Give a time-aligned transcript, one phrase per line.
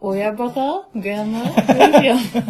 [0.00, 1.38] 親バカ ゲーム？
[1.38, 2.20] ミュージアム。
[2.22, 2.44] ちょっ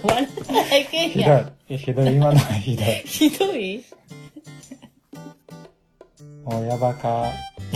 [0.00, 1.54] と笑ってないけんひどやん。
[1.72, 1.78] い。
[1.78, 2.06] ひどい。
[2.14, 2.86] 今のはひどい。
[3.06, 3.82] ひどい？
[6.44, 7.24] 親バカ。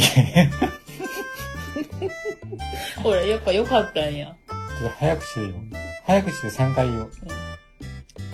[3.02, 4.34] ほら、やっぱ良かったんや。
[4.78, 5.54] ちょっと早口でよ。
[6.06, 7.10] 早口で3回言おう。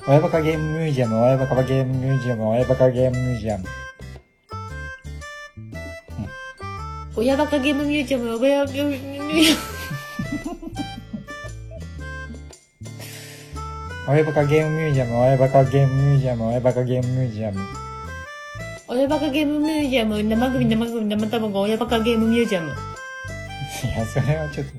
[0.09, 3.65] 親バカゲームミュージアム、親バカゲームミュージアム、親バカゲームミュージアム。
[7.17, 9.53] 親バカゲームミュージアム、親バカゲームミュージ
[14.11, 17.61] 親バカゲームミュージアム、親バカゲームミュージアム、親バカゲームミュージアム。
[18.89, 22.69] 親バカゲームミュージアム、生首生首生卵、親バカゲームミュージアム。
[22.69, 22.71] い
[23.99, 24.73] や、それはちょっと、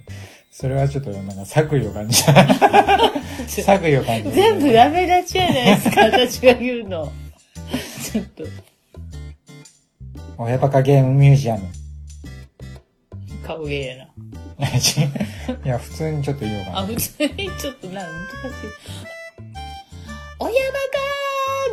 [0.49, 2.34] それはちょっと、なんか、作為を感じた。
[3.47, 4.31] 作為を感じた。
[4.31, 7.11] 全部ダメ出しじゃないですか、私が言うの。
[8.11, 8.43] ちょっと、
[10.39, 11.67] 親バカゲームミュージアム。
[13.45, 14.04] 顔芸やな。
[15.63, 16.87] いや、普通にちょっと言おうかあ、な。
[16.87, 19.18] 普通にちょっとな、難しい。
[20.41, 20.55] 親バカ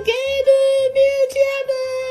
[0.03, 2.06] ゲームミュージアム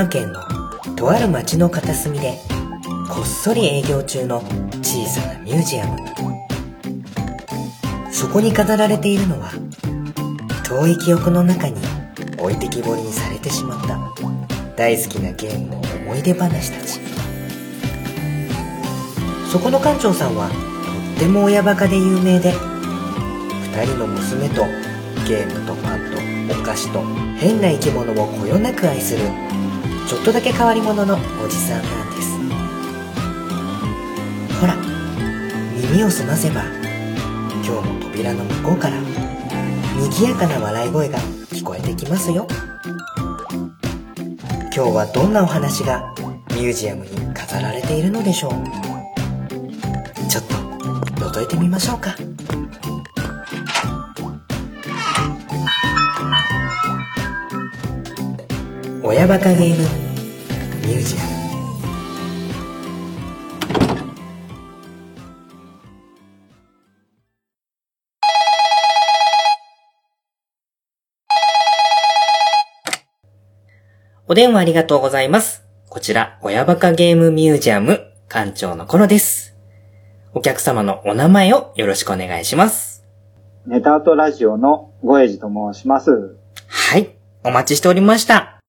[0.00, 2.38] 群馬県のとある町の片隅で
[3.10, 4.40] こっそり営業中の
[4.80, 5.98] 小さなミュージアム。
[8.10, 9.50] そこに飾られているのは
[10.64, 11.80] 遠い記憶の中に
[12.38, 13.98] 置いてきぼりにされてしまった
[14.76, 17.00] 大好きなゲームの思い出話たち。
[19.50, 20.54] そこの館長さんはと
[21.16, 22.52] っても親バカで有名で
[23.74, 24.64] 二人の娘と
[25.28, 26.00] ゲームとパン
[26.48, 27.02] とお菓子と
[27.36, 29.49] 変な生き物をこよなく愛する
[30.10, 32.36] ちょっとだけ変わり者のおじさんなんです。
[34.60, 34.74] ほら
[35.88, 36.64] 耳を澄ませば
[37.64, 38.96] 今日も扉の向こうから
[40.10, 41.18] 賑やかな笑い声が
[41.52, 42.48] 聞こえてきますよ。
[44.74, 46.12] 今日はどんなお話が
[46.56, 48.52] ミュージアムに飾られているのでしょう。
[50.28, 50.54] ちょっと
[51.24, 52.16] 覗いてみましょうか。
[59.10, 59.74] 親バカゲーム
[60.86, 61.30] ミュージアム
[74.28, 75.64] お電話ありがとうございます。
[75.88, 79.56] こちら、親バカゲームミュージアム館長のコロです。
[80.34, 83.04] お客様のお名前をよろしくお願いします。
[83.66, 86.36] ネタアートラジオのごえじと申します。
[86.68, 87.16] はい。
[87.42, 88.59] お待ちしておりました。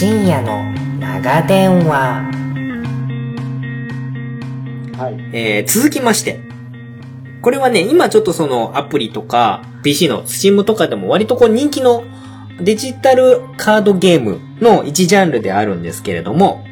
[0.00, 0.62] 深夜の
[1.00, 2.30] 長電話。
[4.96, 5.30] はい。
[5.32, 6.38] えー、続きまして。
[7.42, 12.04] これはね、今ちょっとそのアプリとか PC の Steam とかでも割とこう人気の
[12.60, 16.64] デジタルカードゲームの一ジャンルであるんですけれども、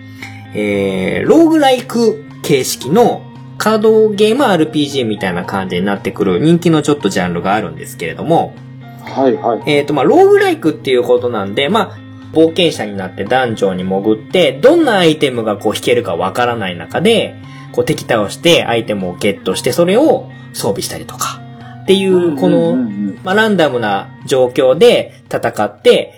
[0.54, 3.22] えー、ローグライク形式の
[3.59, 8.54] カードゲーム RPG みたいな感じになってくる人気のちょっとジャンルがあるんですけれども、
[9.03, 9.62] はい、はい。
[9.66, 12.05] えっ、と、まあ、ローグライクっていうことなんで、まあ、
[12.36, 17.34] 冒険者になってダンジョンに潜って、どんなアイテムがこう引けるかわからない中で、
[17.72, 21.41] こう敵倒してアイテムをゲットして、それを装備したりとか、
[21.84, 26.12] っていう、こうんの、まあ、ランダムな状況で戦って、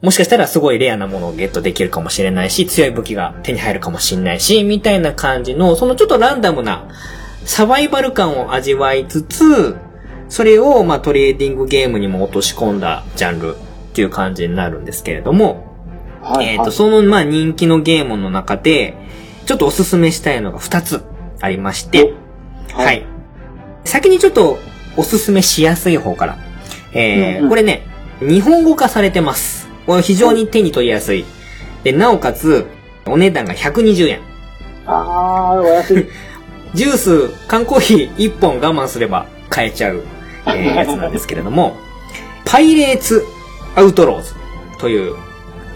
[0.00, 6.88] もしかしたらすごいレアなものをゲットできるかもしれないし、強い武器が手に入るかもしれないし、みたいな感じの、そのちょっとランダムな
[7.44, 9.76] サバイバル感を味わいつつ、
[10.28, 13.56] それをまあトレーディングゲームにも落とし込んだジャンル
[13.90, 15.66] っていう感じになるんですけれども、
[16.22, 16.72] はい、えっ、と、はい。
[16.72, 18.96] そのまあ人気のゲームの中で、
[19.46, 21.04] ちょっとおすすめしたいのが2つ
[21.40, 22.14] ありまして、
[22.72, 23.06] はいはい。
[23.84, 24.58] 先にちょっと
[24.96, 26.38] おすすめしやすい方から。
[26.94, 27.82] えーうんうんこれね、
[28.20, 29.68] 日本語化されてます。
[29.86, 31.24] これ非常に手に取りやすい。
[31.84, 32.66] で、なおかつ、
[33.06, 34.20] お値段が120円。
[34.86, 36.06] あー、お安い。
[36.74, 40.02] ジュース、缶コーヒー1本我慢すれば買えちゃう、
[40.46, 41.76] えーやつなんですけれども、
[42.44, 43.24] パイレーツ・
[43.74, 44.34] アウトローズ
[44.78, 45.14] という、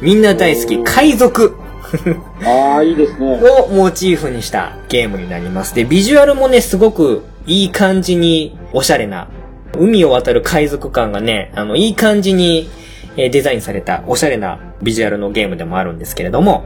[0.01, 1.57] みんな大好き海賊
[2.45, 3.41] あー、いいですね。
[3.43, 5.75] をモチーフにしたゲームになります。
[5.75, 9.29] で、ビジュアルもね、すごくいい感じにおしゃれな、
[9.79, 12.69] 海を渡る海賊感がね、あの、いい感じに
[13.17, 16.65] えーデザインされたおしゃれなビジュアルのゲームでもあるんですけれども、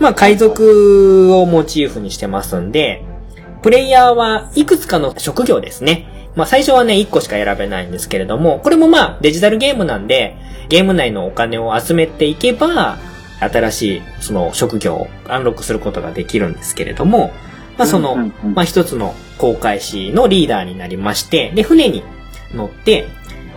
[0.00, 3.04] まあ、海賊をモチーフにしてますんで、
[3.62, 6.27] プレイヤーはいくつかの職業ですね。
[6.38, 10.36] まあ、最初はね、1個しか選べないんですけれども、これもまあ、デジタルゲームなんで、
[10.68, 12.96] ゲーム内のお金を集めていけば、
[13.40, 17.32] 新しい、その職業をアンロックすることができるんですけれども、
[17.76, 18.14] まあ、その、
[18.54, 22.04] まあ、一つの航海士のリーダーになりまして、で、船に
[22.54, 23.08] 乗って、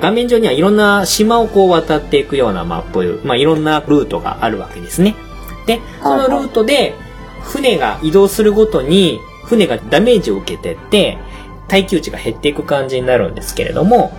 [0.01, 5.13] 画面上にはいろんな島をこう渡っていくようなマップ、まあ、いろんなルートがあるわけですね。
[5.67, 6.95] で、そのルートで、
[7.43, 11.19] 船が移動するごとに、船がダメージを受けてって、
[11.71, 14.11] 耐久値が減っていく感じになるんですけれども、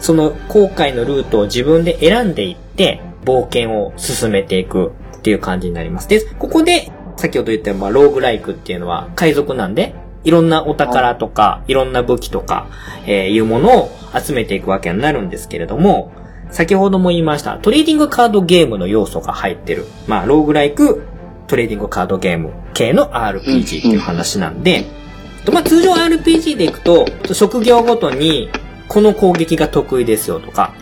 [0.00, 6.08] その航海のルートを自分で選んでいって、冒険を進めていくっていう感じになります。
[6.08, 9.94] で、ここで、先ほど言ったように、ローグライクっていうのは海賊なんで、
[10.24, 12.66] いろんなお宝とか、いろんな武器とか、
[13.06, 16.12] えーいうものを集めていくわけになるんですけれども、
[16.50, 19.84] 先ほども言いました、トレーディングカードゲームの要素が入ってる。
[20.06, 21.02] まあ、ローグライク、
[21.46, 24.86] トレーディングカードゲーム系の RPG っていう話なんで、
[25.46, 28.50] とまあ、通常 RPG でいくと、職業ごとに、
[28.88, 30.74] この攻撃が得意ですよとか、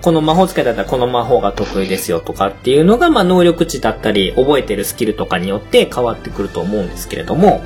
[0.00, 7.62] この魔法使いだったらこの魔法が得意ですよとかっていうのが、まあ、能力値だったり、覚えてるスキルとかによって変わってくると思うんですけれども、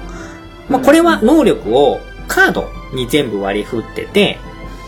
[0.69, 4.39] まあ、これは能力をカードに全部割り振ってて、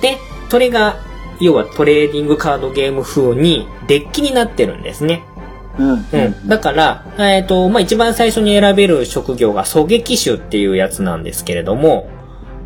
[0.00, 0.16] で、
[0.48, 0.96] それが、
[1.40, 5.22] 要はトレーディングカードゲーム風にデッキになってるんですね。
[5.78, 5.90] うん。
[5.90, 6.48] うん。
[6.48, 12.08] だから、えっ、と、まあ、一番最初に選べる職業が狙撃手っていうやつなんですけれども、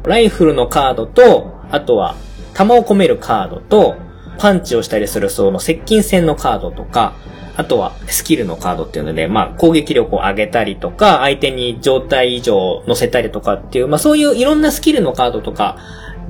[0.04, 2.16] ライフルのカードと、あとは、
[2.54, 3.96] 弾を込めるカードと、
[4.38, 7.14] パンチをしたりするその接近戦のカードとか、
[7.56, 15.76] あとはスキルのカードっていうので、まあ攻撃力を上げたりとか、相手に状態以上乗せたりとかっていう、まあそういういろんなスキルのカードとか、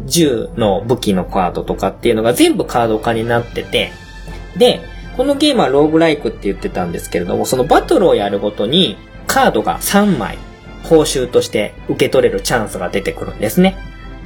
[0.04, 3.92] 銃の武器のカードとかっていうのが全部カード化になってて、
[4.56, 4.80] で、
[5.22, 8.96] このゲームはローグライクって言ってたんですけれども、そのバトルをやるごとに
[9.28, 10.36] カードが3枚
[10.82, 13.76] 報酬として受け取れるチャンスが出てくるんですね。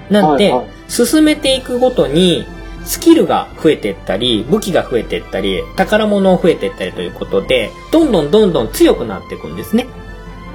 [0.09, 2.47] なんで、はいはい進めていくごとに
[2.85, 9.87] スキルが増えていったり、武器が増えていったり、宝物を増えていったりということで、どんどんどんどん強くなっていくんですね。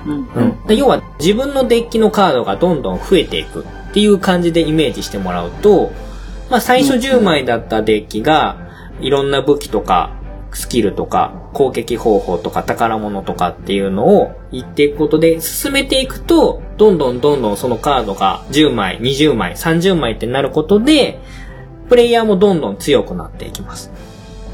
[0.08, 0.28] うん。
[0.34, 0.68] うん。
[0.68, 5.92] で要は自分のデッキのカードがどんどん増えていくっていう感じでイメージしてもらうと、
[6.50, 8.58] まあ最初10枚だったデッキが、
[9.02, 10.21] いろんな武器とか、
[10.58, 21.20] スキルとか、攻撃方法とか、宝物とかっていうのを言っていくことで、進めていくと、どんどんどんどんそのカードが10枚、20枚、30枚ってなることで、
[21.90, 23.92] プレイヤーもどんどん強くなっていきます。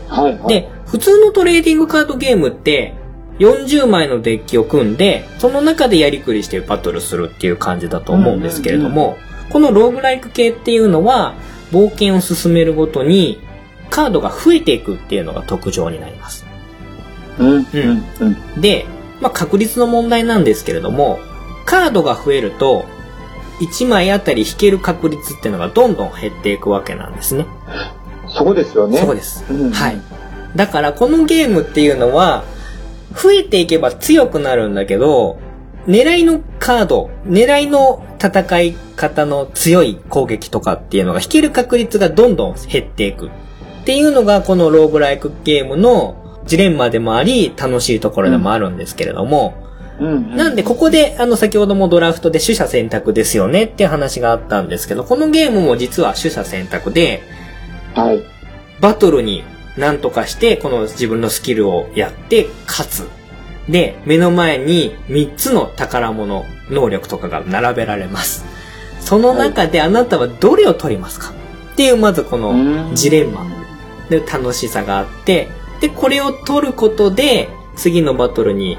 [0.08, 0.48] はいはい。
[0.48, 2.94] で、普通のトレーディングカードゲームって、
[3.40, 9.18] 40枚のデッキを組んで、その中でやりくりしてバトルするっていう感じだと思うんですけれども、
[9.52, 11.36] このローグライク系っていうのは、
[11.72, 13.40] 冒険を進めるごとに、
[13.90, 16.46] カードが増えていくっていうのが特徴になります。
[17.40, 17.50] うん。
[17.50, 17.66] うん。
[18.20, 18.62] うん。
[18.62, 18.86] で、
[19.22, 21.20] まあ、確率の問題なんですけれども、
[21.66, 22.86] カードが増えると、
[23.60, 27.46] 1枚あたり引ける確率っていうのがどんどん減っていくわけなんですね。
[28.28, 29.00] そこですよね。
[29.00, 29.44] そうです。
[29.50, 30.02] うんはい。
[30.56, 32.44] だからこのゲームっていうのは、
[33.16, 35.40] 増えていけば強くなるんだけど、
[35.88, 43.28] 狙いのカード、狙いの戦い方の強い攻撃とかっていうのが引ける確率がどんどん減っていく。
[43.28, 43.30] っ
[43.88, 49.64] ていうのがこのローグライクゲームのジレンマでもあり、楽しいところでもあるんですけれども、
[49.98, 50.36] うん。
[50.36, 57.24] なんで、ここで、あの、先ほどもドラフトで取捨選択ですよねっていう話があったんですけど、このゲームも実は取捨選択で、
[57.96, 58.22] はい。
[58.82, 59.46] バトルに
[59.78, 63.08] 何とかして、この自分のスキルをやって勝つ。
[63.70, 68.46] で、目の前に3つの宝物、能力とかが並べられます。
[69.00, 71.32] その中であなたはどれを取りますか？
[71.72, 73.46] っていう、まずこのジレンマ
[74.10, 75.50] で楽しさがあって、
[75.80, 78.78] で、これを取ることで、次のバトルに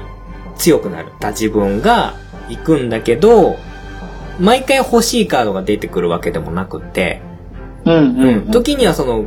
[0.57, 2.15] 強くなった自分が
[2.49, 3.57] 行くんだけど、
[4.39, 7.21] 毎回欲しいカードが出てくるわけでもなくって、
[7.85, 7.93] うん。
[7.93, 8.51] ううんん。
[8.51, 9.25] 時にはその、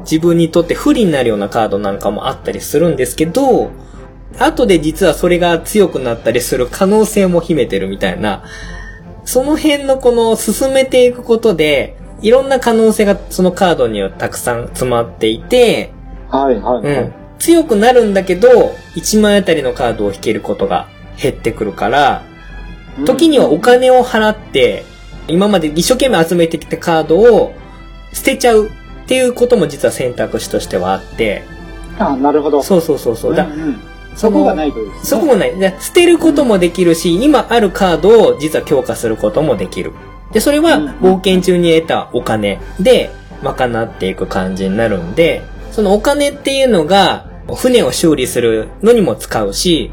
[0.00, 3.70] 自分にとって不利になるようなカードなんかもあったりするんですけど、
[4.38, 8.44] 後で実はそれが強くなったりする可能性も秘めてるみたいな、
[9.24, 15.92] その辺のこの進めていくことで、いろんな可能性がそのカードにはたくさん詰まっていて、
[16.30, 16.82] はいはい。
[16.82, 17.12] はいうん。
[17.38, 20.88] 強くなるんだけど、1枚あたりのカードを引けることが
[21.20, 22.22] 減ってくるから、
[23.04, 24.84] 時にはお金を払って、
[25.28, 27.52] 今まで一生懸命集めてきたカードを
[28.14, 28.70] 捨てちゃうっ
[29.06, 31.42] ていうことも実は選択肢としてはあって、
[31.98, 32.62] あ、なるほど。
[32.62, 33.34] そうそうそうそう。
[33.34, 33.80] だんん
[34.16, 35.00] そこがないとですね。
[35.04, 35.58] そこもない。
[35.58, 39.92] で捨てることもできるし、今あるカードを実は強化することもできる。
[40.34, 43.10] で、それはうん冒険中に得たお金で
[43.42, 49.92] 賄っていく感じになるんで、そのお金っていうのが、船を修理するのにも使うし、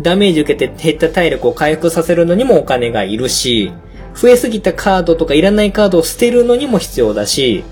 [0.00, 3.72] ダメージ受けて減った体力を回復させるのにもお金がいるし、
[4.14, 7.64] 増えすぎたカードとかいらないカードを捨てるのにも必要だし、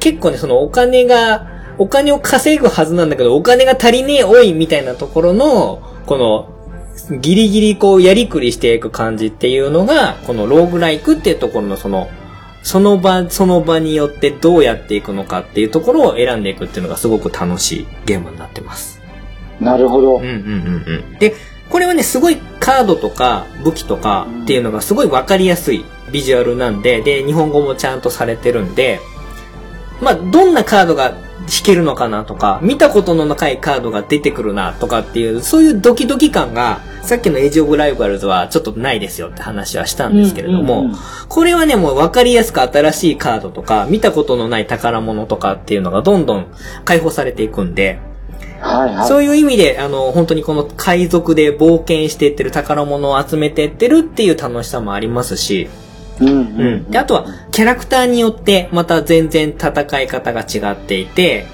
[0.00, 1.46] 結構ね、そのお金が、
[1.78, 6.57] お金を稼ぐはずなんだけど、お金が足りねえ多いみたいなところの、この、
[7.20, 12.10] ギリギリこうやりくりしていく感じっていうのが、このローグライクっていうところのその、
[12.62, 19.00] その場、その場によってどうやっていくのかっていうところを選んでいくっていうのがすごく楽しいゲームになってます。
[19.60, 20.22] なるほどうん。
[20.22, 20.34] うんうん
[21.12, 21.18] うん。
[21.18, 21.34] で、
[21.70, 29.00] これはね、すごいカードとか武器とかっていうのがすごいわかりやすいビジュアルなんで、で、日本語もちゃんとされてるんで、
[30.00, 46.46] まあ、どんなカードが引けるのかなとか、見たことのないカードが出てくるなとかっていう、そういうドキドキ感が、さっきのエイジオブライバルズはちょっとないですよって話はしたんですけれども、うんうんうんこれはね、もう分かりやすく新しいカードとか、見たことのない宝物とかっていうのがどんどん
[46.84, 48.00] 解放されていくんで、
[48.60, 49.08] はいはい。
[49.08, 55.68] そういう意味で、あの、本当にこの海賊で冒険していってる宝物を集めていってるっていう楽しさもありますし、
[56.20, 56.90] うん。
[56.90, 61.46] で、あとは、キャラクターによって、また全然戦い方が違っていて、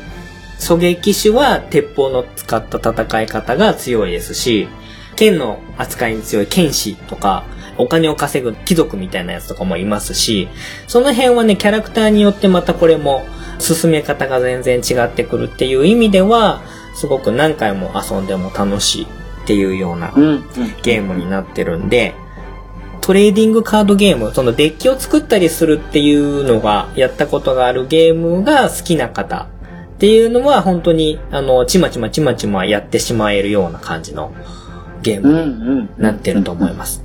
[0.58, 4.68] 狙撃手は鉄砲の使った戦い方が強いですし、
[5.16, 7.44] 剣の扱いに強い剣士とか、
[7.76, 10.48] お金を稼ぐ貴族みたいなやつとかもいますし、
[10.86, 13.24] その辺はね、キャラクターによってまたこれも
[13.58, 16.62] 進め方が全然違ってくるっていう意味では、
[16.94, 20.12] すごく何回も遊んでも楽しいっていうような。
[20.82, 22.14] ゲームになってるんで、
[23.04, 29.46] トレーディングカードゲーム、そのデッキを作ったりするっていうのが、やったことがあるゲームが好きな方
[29.96, 34.32] っていうのは、本当に、あの、ちまちまちまちまやってしまえるような感じの
[35.02, 35.82] ゲームうんうん。
[35.82, 37.04] になってると思います。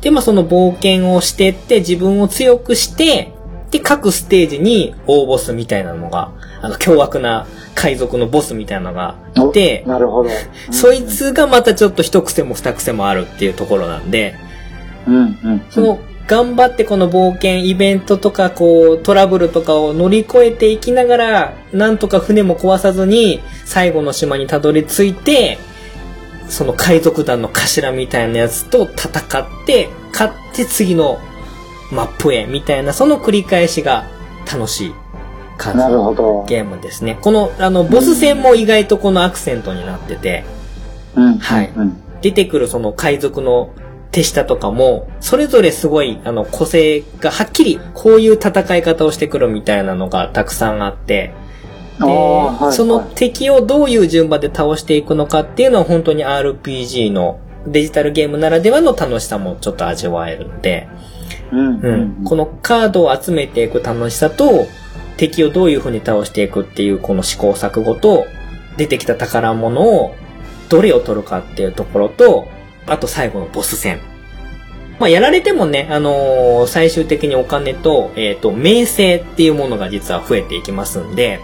[0.00, 3.30] で、まあその冒険をしてって、自分を強くして、
[3.70, 6.32] で、各ステージに大ボスみたいなのが、
[6.62, 10.30] あの、凶悪な海賊のボスみたいなのがいてお、なるほど。
[10.70, 14.53] そいつがまたちょっと一癖も二癖もあるっていうところなんで、うんうん。
[15.70, 25.58] その、頑張ってこの冒険、イベントとか、こう、トラブルとかを乗り越えていきながら、なんとか船も壊さずに、最後の島にたどり着いて、
[26.48, 31.18] その海賊団の頭みたいなやつと戦って、勝って次の
[31.90, 34.06] マップへ、みたいな、その繰り返しが
[34.50, 34.94] 楽しい
[35.58, 36.44] 感じの。
[36.48, 37.18] ゲームですね。
[37.20, 40.44] この、あの、ボス戦も意外とこのアクセントになってて、
[41.16, 41.38] うん。
[41.38, 42.00] はいうん。
[42.22, 43.70] 出てくるその海賊の
[44.14, 51.32] 手下とかも、それぞれすごい、あの、個性がはっきり、こういう戦い方をしてくるみたいなのがたくさんあって、
[51.98, 60.88] で、あーはいそのはい敵をどういう順番で倒していくのかっていうのは本当に RPG のデジタルゲームならではの楽しさもちょっと味わえるので、
[61.50, 61.96] うんう。
[61.96, 62.24] ん。
[62.24, 64.66] このカードを集めていく楽しさと、
[65.16, 68.26] 敵をどういう風に倒していくっていうこの試行錯誤と、
[68.76, 70.14] 出てきた宝物を
[70.68, 72.48] どれを取るかっていうところと、
[72.86, 74.00] あと最後のボス戦。
[74.98, 81.40] まあ、やられてもね、あのー最終的にお金と、えっ、と、名声っていうものが実は増えていきますんで、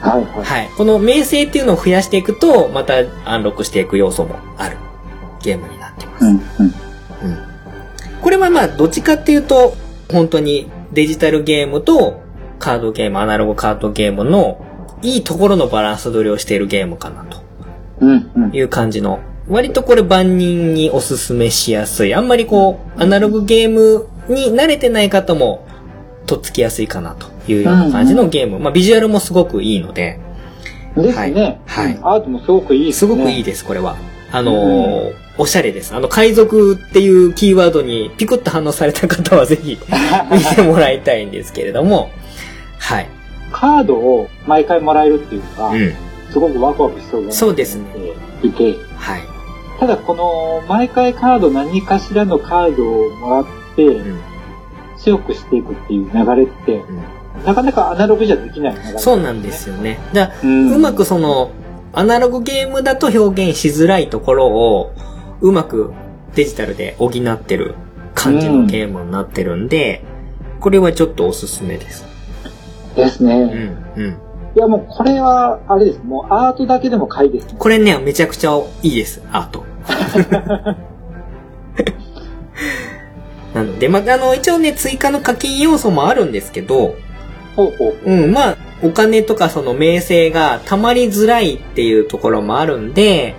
[0.00, 0.44] はいはい。
[0.44, 0.68] はい。
[0.76, 2.94] この名声っていうのを増やしていくと、また
[3.24, 4.76] アンロックしていく要素もある
[5.42, 6.24] ゲームになってます。
[6.24, 6.40] うんうん。
[8.20, 9.74] これはまあ、どっちかっていうと、
[10.10, 12.22] 本当にデジタルゲームと
[12.58, 14.64] カードゲーム、アナログカードゲームの
[15.02, 17.38] いいところのバランス取りをしているゲームかなと
[18.00, 18.50] うんうん。
[18.54, 22.14] いう感じの、割とこれ万人におすすめしやすい。
[22.14, 25.66] あんまりこう、アナログゲームに慣れてない方も、
[26.26, 28.60] とっつきやすいかなというような感じのゲーム。
[28.60, 30.20] まあ、ビジュアルもすごくいいので、
[30.96, 31.60] ですね。
[31.66, 33.16] はいアートもすごくいいですすね。
[33.16, 33.96] ごくいいです、これは。
[34.32, 35.94] あのーおしゃれです。
[35.94, 39.78] あの、海賊っていうキーワードにピクッと反応された方はぜひ
[40.30, 42.10] 見てもらいたいんですけれども、
[42.78, 43.08] はい。
[43.50, 45.94] カードを毎回もらえるっていうのが、うん。
[46.30, 47.84] すごくワクワクしそうだなそうですね
[48.42, 49.20] いて、はい。
[49.80, 54.20] ただこの、毎回カード何かしらのカードをもらって、うん。
[54.98, 59.98] 強くしていくっていう流れって、うんなかなかアナログじゃできない流れ、そうなんですよね。
[60.12, 60.74] だからうん。
[60.74, 61.52] うまくその、
[61.92, 64.92] アナログゲームだと表現しづらいところを、
[65.40, 65.92] うまく
[66.34, 67.76] デジタルで補ってる
[68.14, 70.04] 感じのゲームになってるんで、
[70.60, 72.04] これはちょっとおすすめです。
[72.94, 73.34] ですね。
[73.96, 74.18] うん、うん。
[74.54, 76.00] いやもうこれは、あれです。
[76.04, 77.54] もうアートだけでも買いですね。
[77.58, 79.69] これね、めちゃくちゃいいです、アート。
[83.54, 86.96] なので、まあ、あの、一応ね、追加の課金要素もあるんですけど、
[87.56, 88.10] ほうほう。
[88.10, 93.34] うん、まあ、お金とかその名声が溜まりづらいっていうところもあるんで、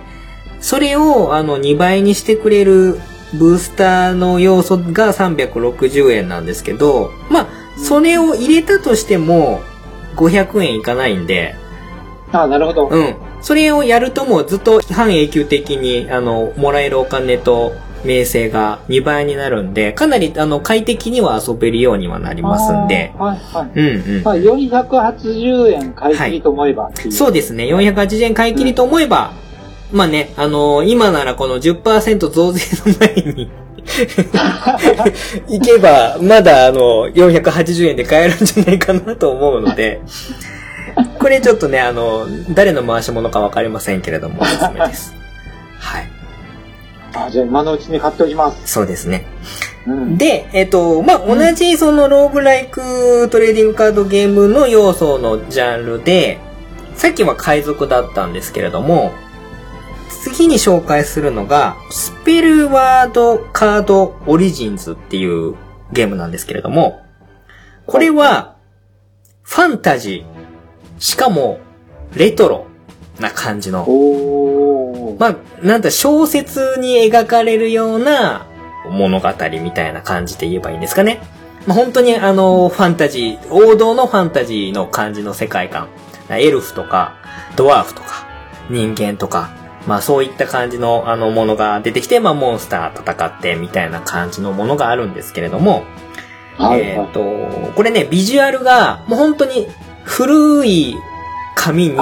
[0.60, 3.00] それをあの2倍にしてくれる
[3.34, 9.60] ブースターの要素が360円なんですけど、まあ、それを入れたとしても
[10.16, 11.56] 500円いかないんで、
[12.32, 12.88] あ、なるほど。
[12.88, 13.14] うん。
[13.42, 23.12] それをやるともうずっと半永久的に、あの、もらえるお金と名声が2倍になるんで、かなり、あの、快適には遊べるようにはなりますんで。
[23.18, 23.78] はいはい。
[23.78, 24.22] うんうん。
[24.22, 27.12] まあ、480円買い切りと思えばっていう。
[27.12, 27.64] そうですね。
[27.64, 29.32] 480円買い切りと思えば、
[29.92, 33.50] まあね、あの今ならこの10%増税の前に
[35.48, 40.00] 行けば、まだあの、480円で買えるんじゃないかなと思うので、
[41.18, 45.14] これちょっとね、あの、誰の回し物かわかりませんけれども、 おすすめです。
[45.78, 46.08] はい。
[47.14, 48.60] あ、じゃあ今のうちに買っておきます。
[48.64, 49.26] そうですね。
[49.86, 50.18] うん。
[50.18, 56.38] で、えっと、まあ、同じそのローグライクトレーディングカードゲームの要素のジャンルで、
[56.94, 59.12] さっきは海賊だったんですけれども、
[60.22, 65.56] 次に紹介するのが、スペルワードカードオリジンズっていう
[65.92, 67.02] ゲームなんですけれども、
[67.86, 68.54] これは、
[69.42, 70.31] ファンタジー、
[71.02, 71.58] しかも、
[72.14, 72.66] レトロ
[73.18, 73.84] な感じの。
[75.18, 78.46] まあ、なんだ、小説に描かれるような
[78.88, 79.28] 物語
[79.60, 81.20] みたいな感じで言えばいいんですかね。
[81.66, 85.88] まあ、本当にあの、ファンタジー、王道のファンタジーの感じの世界観。
[86.30, 87.16] エルフとか、
[87.56, 88.24] ドワーフとか、
[88.70, 89.50] 人間とか、
[89.88, 95.82] まあそういった感じのあのものが出てきて、まあモンスター戦ってみたいな感じのものがあるんですけれども、
[96.56, 99.66] はいえっ、と、これね、ビジュアルがもう本当に
[100.04, 100.96] 古い
[101.54, 101.96] 紙に、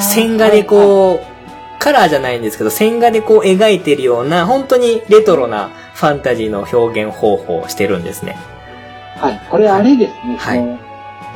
[0.00, 1.32] 線画でこう、
[1.78, 8.36] カラーじゃないんですけど、線画でこう描いてるような、本当にレトロなファンタジーの表現方法をしてるんですね。
[9.16, 9.46] はい。
[9.50, 10.36] これあれですね。
[10.36, 10.92] はい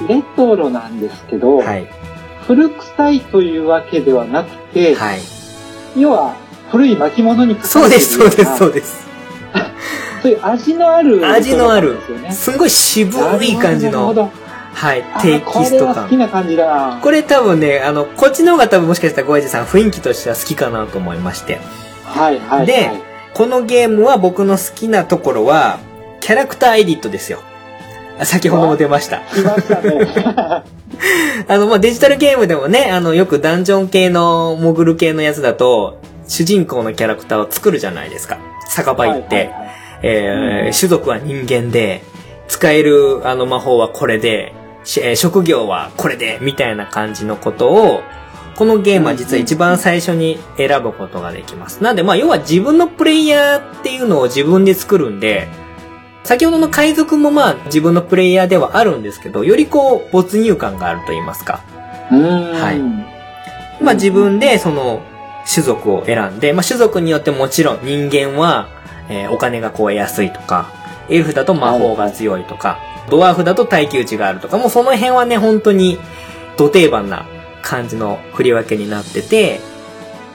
[0.08, 1.86] レトロなんですけど、はい。
[2.46, 5.20] 古臭いというわけではなくて、はい。
[5.96, 6.36] 要は
[6.70, 9.06] 古い巻物に書かそうです、そうです、 そうなです。
[10.22, 11.98] そういう味のある味のある
[12.30, 13.10] すごい渋
[13.42, 14.30] い感じの、なるほど
[14.76, 16.18] はい、あテキストこれは好き感。
[16.18, 17.00] な感じだな。
[17.00, 21.58] これ多分ね、あの、こっちの方が多分もしかしたらごえじさん雰囲気としては好きかなと思いまして。
[22.04, 22.66] はいはいはい。
[22.66, 22.90] で
[23.32, 25.78] このゲームは僕の好きなところは、
[26.20, 27.40] キャラクターエディットですよ。
[28.18, 29.20] あ先ほども出ました。
[29.20, 30.06] 来ましたね。
[31.48, 38.38] あの、まあ、デジタルゲームでもね、あの、よくダンジョン系の、モグル系のやつだと、主人公のキャラクターを作るじゃないですか。
[38.68, 39.50] 酒場行って。
[40.02, 42.02] えー種族は人間で、
[42.48, 44.65] 使えるあの魔法はこれで、し
[44.98, 48.02] えー職業はこれで、みたいな感じのことを、
[48.56, 51.82] このゲームは実は一番最初に選ぶことができます。
[51.82, 55.48] なんで、まあ、要は自分のプレイヤーっていうのを自分で作るんで、
[56.24, 61.60] 先ほどの海賊もまあ自分のプレイヤーではあるんですけど、よりこう没入感があると言いますか。
[62.10, 62.60] うーん。
[62.60, 62.80] はい
[63.80, 65.02] まあ自分でその
[65.48, 68.68] 種族を選んで、まあ種族によってもちろん人間は、
[69.08, 70.72] えーお金がこう得やすいとか、
[71.08, 72.78] エルフだと魔法が強いとか、
[73.10, 75.98] ドワーフだと耐久値があるとか、もうその辺はね、本当に、
[76.56, 77.26] 土定番な
[77.62, 79.60] 感じの振り分けになってて、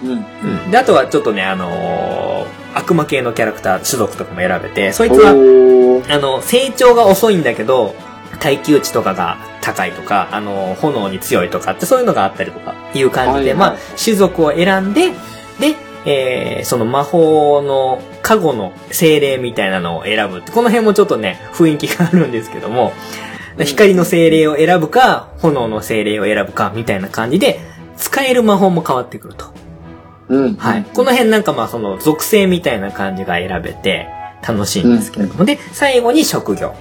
[0.03, 0.11] うん。
[0.11, 0.71] うん。
[0.71, 5.31] で、あとはちょっとね、あのー悪魔系のキャラクター、種族とかも選べて、そいつは、
[6.09, 7.95] あの、成長が遅いんだけど、
[8.39, 15.09] 耐久値とかが高いとか、あの、炎に強いとかってそういうのがあったりとかいう感じで、はいはいまあ、種族を選んで、
[15.59, 22.93] で、えー、その魔法の過去の精霊みたいなのを選ぶって、この辺もちょっとね、雰囲気があるんですけども、
[23.65, 27.59] 光の精霊を選ぶか、炎の精霊を選ぶか、みたいな感じで、
[27.97, 29.45] 使える魔法も変わってくると。
[30.29, 30.55] うん。
[30.55, 30.85] はい。
[30.93, 34.07] この辺なんかまあその属性みたいな感じが選べて
[34.47, 35.45] 楽しいんですけれども。
[35.45, 36.73] で、最後に職業。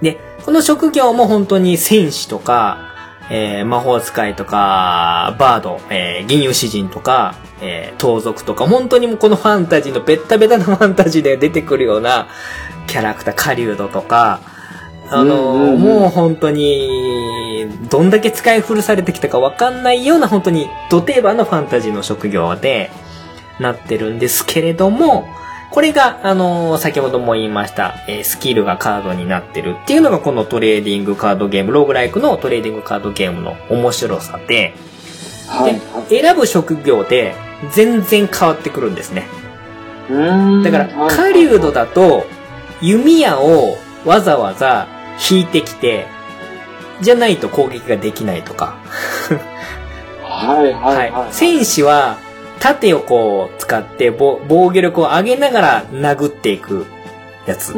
[0.00, 2.92] で、この職業も本当に戦士とか、
[3.30, 12.28] えー魔法使いとか、バード、えー銀融詩人とか、えー盗賊とか、本当にもうこのファンタジーのベッタベタなファンタジーで出てくるような
[12.86, 14.40] キャラクター、狩人とか、
[15.10, 15.80] あのーうんうんうん。
[15.80, 22.90] もう本当に、どんだけ使い古されてきたかわかんないような本当に、土定番のファンタジーの職業で、
[23.60, 25.28] なってるんですけれども、
[25.70, 34.74] これが、あのー先ほども言いました、えースキルがカードになってるっていうのがこのトレーディングカードゲーム、ローグライクのトレーディングカードゲームの面白さで、
[35.48, 35.72] はい。
[35.72, 36.20] はい。
[36.20, 37.34] 選ぶ職業で
[37.72, 39.26] 全然変わってくるんですね。
[40.62, 42.26] だから、狩人だと、
[42.80, 44.86] 弓矢をわざわざ
[45.30, 46.06] 引いてきて、
[47.00, 48.76] じゃないと攻撃ができないとか。
[50.22, 51.28] はいはいはい。
[51.30, 52.18] 戦士は、
[52.60, 56.86] 盾をこう使って防防御力を上げながら殴っていく
[57.46, 57.74] やつ。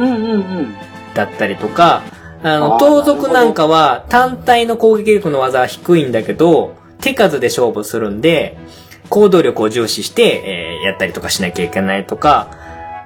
[1.15, 2.03] だったりとか、
[2.43, 6.75] あの、盗賊なんかは単体の攻撃力の技は低いんだけど、
[7.07, 8.57] 手数で勝負するんで、
[9.11, 12.49] 行動力を重視して、えーやったりとかしなきゃいけないとか、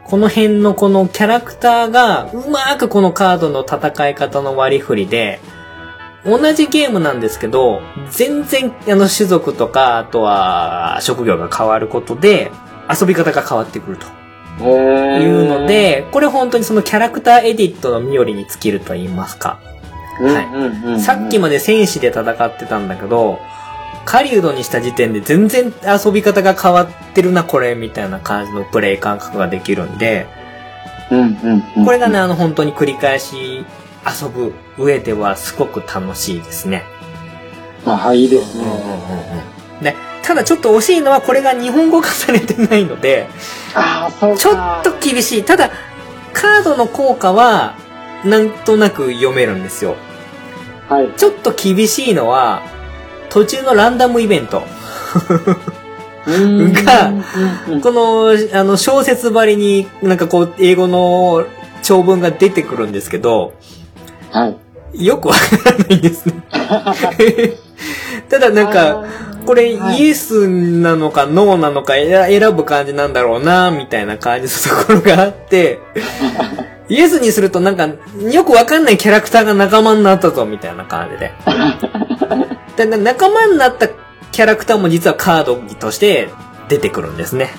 [0.05, 5.39] この辺のこのキャラクターがうまくこのカードの戦い方の割り振りで、
[6.25, 12.51] 同じゲームなんですけど、全然、あの、種族とか、あとは、職業が変わることで、
[12.91, 14.07] 遊び方が変わってくると。
[14.63, 19.59] いうの、で、これ本当にそのキャラクターエディットの身りに尽きると言いますか。
[20.21, 21.01] はい。
[21.01, 23.39] さっきまで戦士で戦ってたんだけど、
[24.05, 30.27] 狩人にした時点で全然遊び方が変わってるな、これ、みたいな感じのプレイ感覚ができるんで、
[31.11, 33.65] うんうんうんこれがね、あの、本当に繰り返し
[34.07, 36.85] 遊ぶ上ではすごく楽しいですね。
[37.85, 38.65] ああ、いいですね。
[39.83, 43.27] で、ただちょっと惜しいのはこれが日本語化されてないので、
[43.75, 44.41] ああ、そうか。
[44.41, 45.45] ちょっと厳しい。
[45.45, 45.71] ただ、
[46.33, 47.75] カードの効果は、
[48.25, 49.97] なんとなく読めるんですよ。
[50.89, 51.11] はい。
[51.17, 52.63] ちょっと厳しいのは、
[53.31, 54.63] 途中のランダムイベント。
[56.27, 57.13] うんが
[57.83, 61.47] この、あの、小説ばりになんかこう、英語の
[61.83, 63.55] 長文が出てくるんですけど、
[64.31, 64.55] は
[64.93, 65.07] い。
[65.07, 65.41] よくわか
[65.73, 66.35] らないんですね。
[68.29, 69.05] ただなんか、
[69.47, 75.81] これはいイエスなのかノーなのか選選ぶ感じなんだろうな、みたいな感じのところがあって、
[76.89, 77.89] イエスにするとなんか、
[78.31, 81.33] よくわかんないキャラクターが仲間になったぞ、みたいな感じで。
[82.81, 86.31] でな仲間になったキャラクターも実はカードとして
[86.69, 87.51] 出てくるんですね。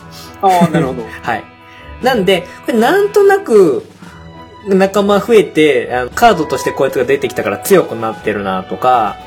[0.41, 1.03] ああ、なるほど。
[1.21, 1.43] はい。
[2.01, 3.85] なんで、これなんとなく、
[4.67, 9.17] 仲間増えて、あのカードとしてこいつが出てきたから強くなってるなとか、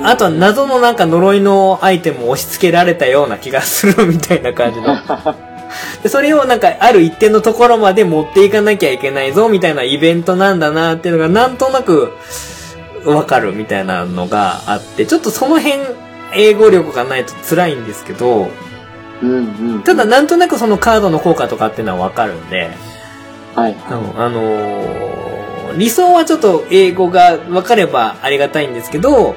[0.00, 4.96] あとは謎のなんか呪いのアイテムを押し付けられたような気がするみたいな感じの。
[6.02, 12.12] でそれをなんかある一定のところまで持っていかなきゃいけないぞみたいなイベントなんだなっていうのがなんとなく
[13.04, 15.80] わかるみたいなのがあって、ちょっとその辺
[16.34, 18.48] 英語力がないと辛いんですけど、
[19.22, 19.82] うんうん。
[19.82, 22.70] ただ、なんとなくそのカードの効果とかっていうのはわかるんで、
[23.54, 23.72] はい。
[23.72, 25.18] うんあのー
[25.76, 29.36] 理想はちょっと英語が分かればありがたいんですけど、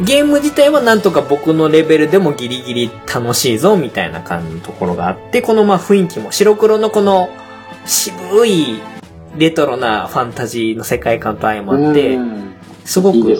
[0.00, 7.28] ゲーム自体はなんとか僕のレベルでもギリギリ楽しいぞみたいな感じのところがあって、このまあ雰囲気も白黒のこの
[7.84, 8.80] 渋い
[9.36, 12.51] レトロなファンタジーの世界観と相まってう、ん
[12.84, 13.36] すごくいいね。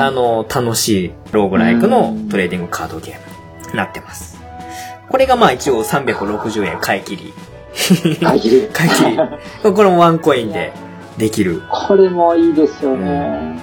[0.00, 3.14] あの、楽しいローグライクのトレーディングカードゲー
[3.64, 4.40] ムになってます。
[5.08, 7.32] これがまあ一応360円買い切り。
[8.20, 8.68] 限り。
[8.72, 9.72] 買い切り。
[9.72, 10.72] これもワンコインで
[11.18, 11.62] できる。
[11.68, 13.60] これもいいですよね。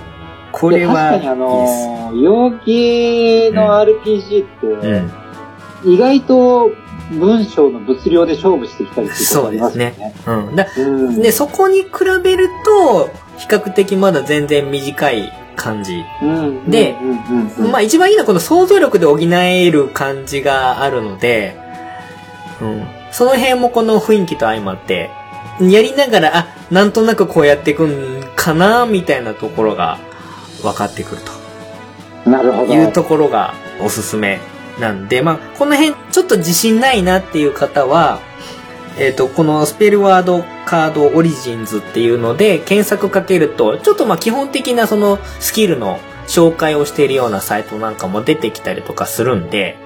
[0.52, 5.94] これは、で確かにあの、洋芸の RPG って、うん。
[5.94, 6.72] 意外と
[7.12, 10.16] 文章の物量で勝負してきたりすることありますよね。
[10.26, 10.56] うん。
[10.56, 11.22] だうん。
[11.22, 11.90] で、そこに比
[12.24, 16.04] べると、比較的まだ全然短い感じ。
[16.21, 16.95] うん、で
[17.71, 21.58] まあ一番いいのはこの想像力で補える感じがあるので、
[22.62, 22.88] うん。
[23.12, 25.10] その辺もこの雰囲気と相まって、
[25.60, 29.97] やりながら、あ、なんとなくこうやっていくんかな、みたいなところが
[30.62, 32.30] 分かってくると。
[32.30, 32.73] なるほど。
[32.73, 34.39] いうところがおすすめ
[34.80, 38.19] なんで、まあ、この辺ちょっと自信ないなっていう方は、
[39.00, 49.78] えっ、と、このスペルワードカードオリジンズっていうので検索かけると、ちょっとまあ基本的なそのスキルの紹介をしているようなサイトなんかも出てきたりとかするんで、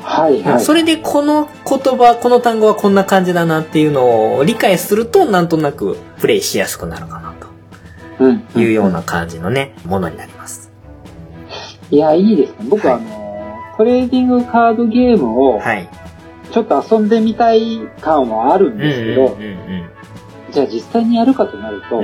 [0.00, 0.60] はいはい。
[0.60, 7.32] それでこの言葉、この単語はこんな感じだなっていうのを理解すると、なんとなくプレイしやすくなるかな
[8.18, 10.70] うんというような感じのね、ものになります。
[11.90, 12.56] いや、いいですね。
[12.68, 15.88] 僕、はいあの、トレーディングカードゲームを、はい。
[16.52, 19.36] ちょっと遊んでみたい感はあるんうんですけど、
[20.52, 22.02] じゃあ実際にやるかとなると。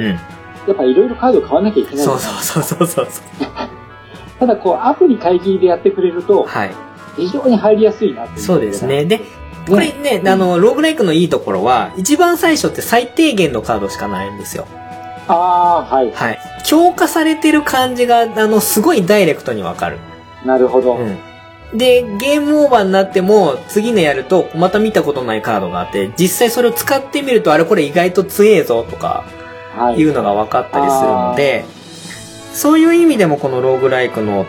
[0.69, 3.27] やっぱいろいろカード買わなきゃいけないそうそうそうそうそう。
[4.39, 6.71] ただ、こう、アプリ会議でやってくれると、はい。
[7.17, 9.05] 非常に入りやすいなっていそうですね。
[9.05, 9.21] で、
[9.67, 14.67] これね、あの、ローグライクのいいところは、一番最初って最低限のカードしかないんですよ。
[15.27, 16.13] ああ、はい。
[16.13, 16.39] はい。
[16.65, 19.99] 強化されてる感じが、あの、すごいダイレクトにわかる。
[20.45, 20.97] なるほど。
[20.97, 21.19] うん。
[21.75, 29.25] で、ゲームオーバーになっても、次のやると、また見たことないカードがあって、実際それを使ってみると、あれこれ意外と強えぞとか、
[29.77, 29.97] はい。
[29.97, 31.65] いうのが分かったりするので、
[32.53, 34.47] そういう意味でもこのローグライクの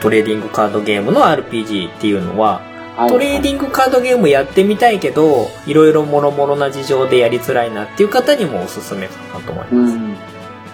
[0.00, 9.94] トレーディングカードゲームの RPG っていうのは、はいトレーディングカードゲームやってみたいけど、いろいろ諸々な事情でやりづらいなっていう方にもおすすめかなと思います。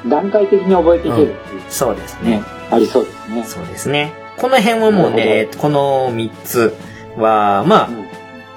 [0.04, 0.08] うん。
[0.08, 3.44] 段階的に覚えていけるっていう、そうですねね。、ありそうですね。
[3.44, 4.21] そうですね。
[4.42, 6.74] この辺はもうなね、この3つ
[7.16, 8.06] は、まあう、ん。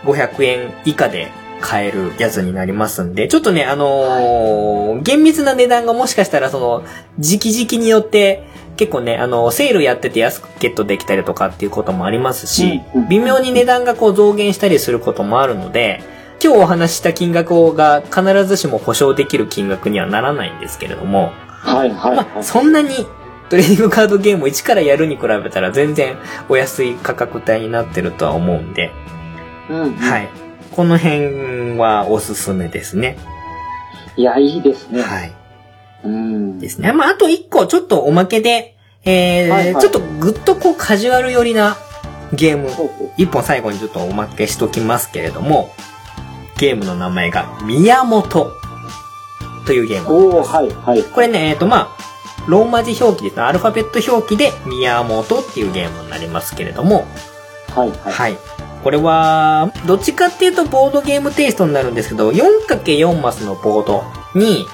[0.04, 6.84] 500円以下で買えるやつになりますんで、ちょっとね、あのー厳密な値段がもしかしたらその、
[7.19, 8.43] 時期時期によって、
[8.78, 16.02] 結構ね、あの、セールやってて安くゲットできたりとかっていうこともありますし微妙に値段がこう増減したりすることもあるので、
[16.43, 22.26] 今日お話しした金額が必ずしも保証できる金額にはならないんですけれども、はいはい、はい。
[22.26, 22.89] まあ、そんなに
[23.49, 26.17] トレーディングカードゲームを一からやるに比べたら全然
[26.49, 28.91] お安い価格帯になってるとは思うんで、
[29.69, 29.93] うん、うん。
[29.93, 30.29] はい。
[30.71, 33.17] この辺はおすすめですね。
[34.17, 35.01] いや、いいですね。
[35.01, 35.34] はい。
[36.03, 36.60] うん。
[36.60, 36.91] ですね。
[36.91, 41.77] まあ、あと一個ちょっとおまけで、えーはいはいちょっとぐっとこうカジュアル寄りな
[42.34, 42.69] ゲーム、
[43.17, 45.69] 一本最後にちょっとおまけしときますけれども、
[46.58, 48.51] ゲームの名前が宮本
[49.65, 50.39] というゲーム。
[50.39, 51.03] おー、はい、はい。
[51.03, 51.94] これね、えっ、と、まあ、
[52.47, 53.43] ローマ字表記ですね。
[53.43, 57.05] アルファベット表記で宮本っていうゲームになりますけれども、
[57.75, 58.13] はい、はい。
[58.13, 58.38] はい。
[58.84, 64.03] これは、どっちかっていうとボードゲームテイストになるんですけど、4×4 マスのボード
[64.36, 64.67] に、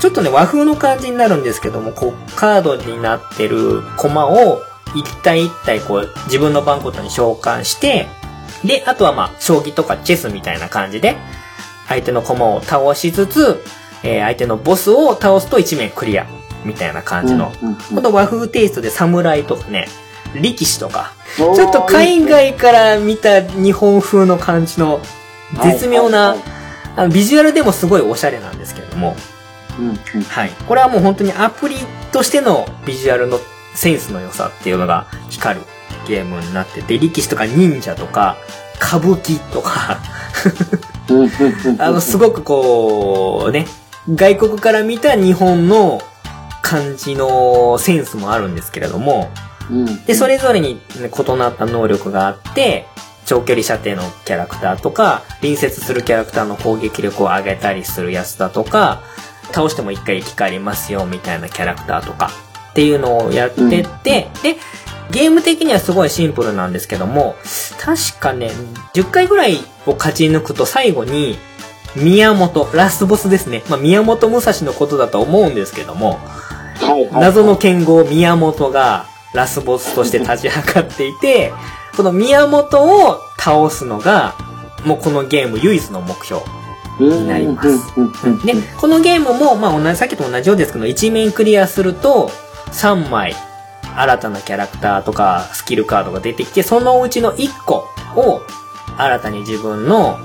[0.00, 4.60] ちょっとね、和風の感じになるんですけども、こう、カードになってるコマを、
[4.96, 8.08] 一体一体こう、自分の番ごとに召喚して、
[8.64, 11.16] で、あとはまあ、将棋とかチェスみたいな感じで、
[11.88, 13.62] 相手のコマを倒しつつ、
[14.02, 16.26] えー相手のボスを倒すと1面クリア、
[16.64, 17.52] みたいな感じの、
[17.94, 19.88] この和風テイストで侍とかね、
[20.40, 21.22] 力士とか、うん
[21.54, 25.00] ちょっと海外から見た日本風の感じの
[25.62, 26.36] 絶妙な、
[26.94, 29.16] あのビジュアルでもすごいおしゃれなんですけれども、
[30.28, 30.50] はい。
[30.68, 31.76] これはもう本当にアプリ
[32.12, 33.38] としてのビジュアルの
[33.74, 35.66] センスの良さっていうのが光る
[36.06, 38.36] ゲームになってて、力士とか忍者とか、
[38.76, 39.98] 歌舞伎とか、
[41.78, 43.66] あの、すごくこう、ね、
[44.12, 46.02] 外国から見た日本の
[46.72, 49.30] 感じのセンスもあるんですけれども、
[49.70, 52.86] うんで、それぞれに、ね、異なった能力があって、
[53.26, 59.02] 長距離射程のキャラクターとか、隣接するキャラクターの攻撃力を上げたりするやつだとか、
[59.52, 62.30] 倒しても一回生き返りますよ、みたいなキャラクターとか、
[62.70, 64.56] っていうのをやってって、で、
[65.10, 67.36] ゲーム的にはすごいシンプルなんですけども、
[67.78, 68.50] 確かね、
[68.94, 71.38] 10回ぐらいを勝ち抜くと最後に、
[71.94, 73.62] 宮本、ラスボスですね。
[73.68, 76.18] まあ、宮本武蔵のことだと思うんですけども、
[76.82, 81.52] はいはい謎の剣豪宮本がラスボスとして立ち上がっていて、
[81.96, 84.34] この宮本を倒すのが、
[84.84, 86.42] もうこのゲーム唯一の目標。
[87.00, 87.94] になります
[88.46, 92.30] で、このゲームも、まあ同じ、さっきと同じようですけど、1面クリアすると、
[92.72, 93.34] 3枚、
[93.96, 98.42] 新たなキャラクターとかスキルカードが出てきて、そのうちの1個を、
[98.98, 100.18] 新たに自分の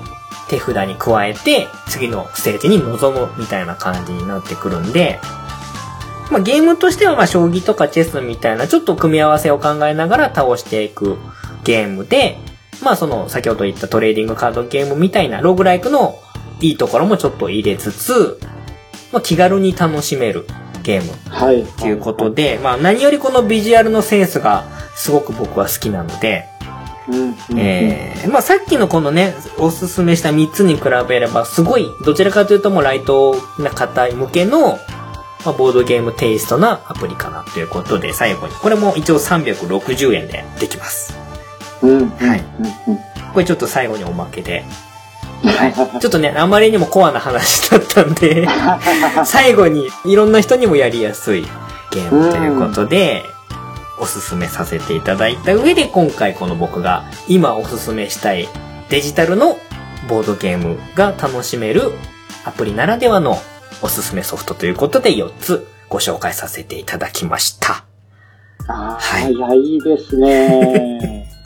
[0.48, 5.20] 手札に加えて、次のステージに臨むみたいな感じになってくるんで、
[6.30, 11.16] まあゲームとしては、まあ将棋とかチェスみたいな、ちょっと組み合わせを考えながら倒していく
[11.64, 12.38] ゲームで、
[12.82, 16.18] まあその、先ほど言ったトレーディングカードゲームみたいなローグライクの
[16.60, 18.40] いいところもちょっと入れつつ、
[19.12, 20.46] まあ気軽に楽しめる
[20.82, 21.64] ゲームはい。
[21.64, 24.64] ということで、まあ何よりこのビジュアルのセンスが
[24.94, 26.46] すごく僕は好きなので、
[27.56, 34.78] えー、まあさっきのこのね、おすすめした3つに比べれば、すごい、どちらかというともうライトな方向けの、
[35.44, 41.16] まあ、ボードゲームテイストなアプリかなということで、最後に、これも一応360円でできます。
[41.82, 42.44] うんうんはい
[42.86, 42.98] うんうん
[43.32, 44.64] これちょっと最後におまけで。
[45.44, 46.00] はい。
[46.00, 48.48] ちょっとね、あまりにもコアな話だったんで、
[49.24, 51.46] 最後にいろんな人にもやりやすい
[51.92, 53.22] ゲームということで、
[54.00, 58.48] おすすめさせていただいた上で、今回この僕が今おすすめしたい
[58.88, 59.58] デジタルの
[60.08, 61.92] ボードゲームが楽しめる
[62.44, 63.38] アプリならではの
[63.82, 67.84] おすすめソフトということで4つご紹介させていただきました。
[68.66, 71.28] ああ、はいいや、いいですね。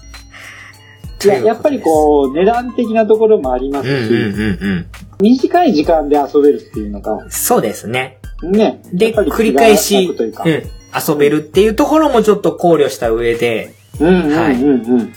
[1.25, 4.87] いや、やっぱりこう、値段的なところもありますし、うんうんうんうん。
[5.21, 8.19] 短い時間で遊べるっていうのが、そうですね。
[8.43, 8.83] ね。
[8.93, 15.13] で、繰り返し、うん、遊べるっていうところもちょっと考慮した上で、うんうんうんはいうん。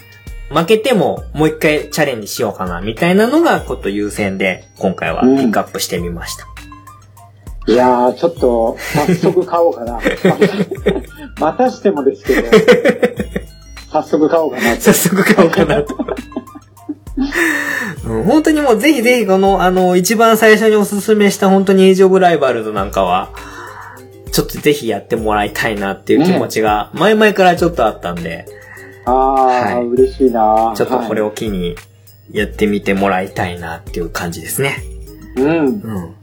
[0.50, 6.55] 負けてももう一回チャレンジしようかな、みたいなのがこと優先で、今回はピックアップしてみました。
[7.68, 10.00] いやー、ちょっと、早速買おうかな。
[11.40, 12.50] またしてもですけど、
[13.92, 14.76] 早速買おうかな。
[14.76, 15.96] 早速買おうかなと。
[18.06, 23.30] うん本当にもうぜひぜひこの、あの、一番最初におすすめした本当にエイジオブライバルズなんかは、
[24.32, 28.46] ちょっとぜひやってもらいたいなっていう気持ちが、前々からちょっとあったんで、
[29.06, 31.28] あー、はい嬉しいなちょっとこれを。
[31.28, 31.76] を機に
[32.32, 34.84] やってみてもらいたいなっていう感じですね。
[35.38, 35.48] うん。
[35.48, 36.16] うん。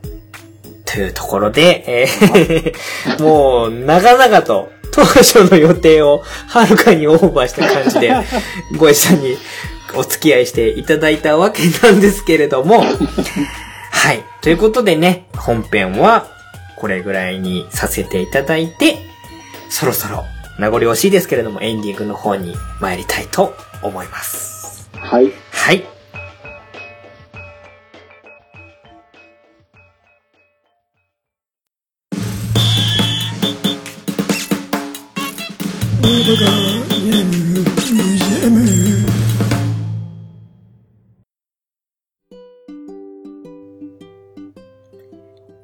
[0.93, 8.15] というところで、えー もう、長々と、当初の予定をはるかにオーバーした感じで、
[8.77, 9.39] ご一緒に
[9.95, 12.85] お付き合いしていただいたわけなんですけれども、
[13.91, 14.23] はい。
[14.43, 16.27] ということでね、本編は
[16.77, 18.99] これぐらいにさせていただいて、
[19.71, 20.25] そろそろ
[20.59, 24.91] 名残惜しいですけれども、エンディングの方に参りたいと思います。
[24.99, 25.33] はい。
[25.53, 25.92] はい。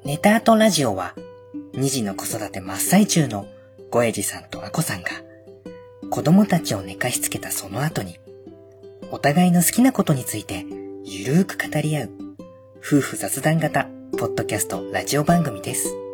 [0.03, 1.15] ネタアートラジオは、
[1.73, 3.47] 二児の子育て真っ最中の
[3.89, 5.11] ごえじさんとあこさんが、
[6.09, 8.19] 子供たちを寝かしつけたその後に、
[9.11, 10.65] お互いの好きなことについて、
[11.05, 12.09] ゆるーく語り合う、
[12.79, 16.08] 夫婦雑談型、ポッドキャストラジオ番組です。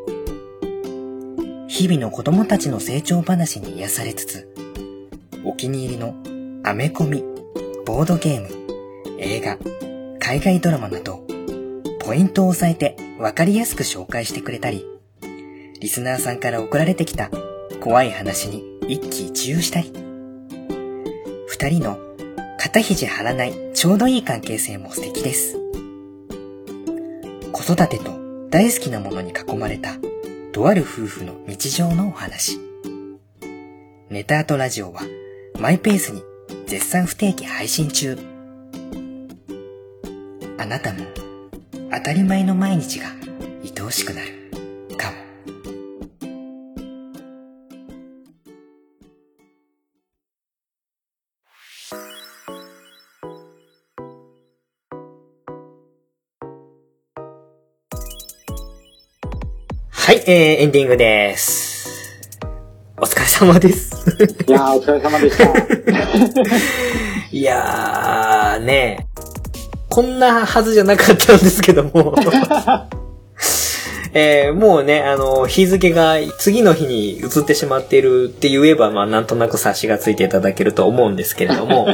[1.76, 4.48] 日々の子供たちの成長話に癒されつつ、
[5.44, 6.16] お気に入りの
[6.64, 7.22] アメコミ、
[7.86, 9.58] ボードゲーム、映画、
[10.20, 11.28] 海外ドラマなど、
[12.00, 14.86] ポイントを押さえてわかりやすく紹介してくれたり、
[15.82, 17.30] リスナーさんから送られてきた
[17.82, 19.92] 怖い話に一喜一憂したり、
[21.50, 21.98] 二人の
[22.58, 25.60] 肩肘張らないちょうどいい関係性も素敵です。
[27.52, 28.18] 子育てと
[28.50, 29.98] 大好きなものに囲まれた
[30.56, 32.58] とある夫婦の日常のお話。
[34.10, 35.02] ネタアトラジオは
[35.60, 36.24] マイペースに
[36.66, 38.18] 絶賛不定期配信中。
[40.58, 41.00] あなたも
[41.92, 43.08] 当たり前の毎日が
[43.66, 44.45] 愛おしくなる
[60.28, 60.34] えー、
[60.64, 62.40] エンディングです。
[62.98, 64.10] お疲れ様です。
[64.48, 65.44] いやー、お疲れ様でした。
[67.32, 69.06] いやー、ね
[69.88, 72.16] こんなはずじゃなかったんですけども。
[74.16, 81.88] えー、もうね、あの、日付が次の日に移ってしまっているって言えば、まあ、なんとなく察しがついていただけると思うんですけれども。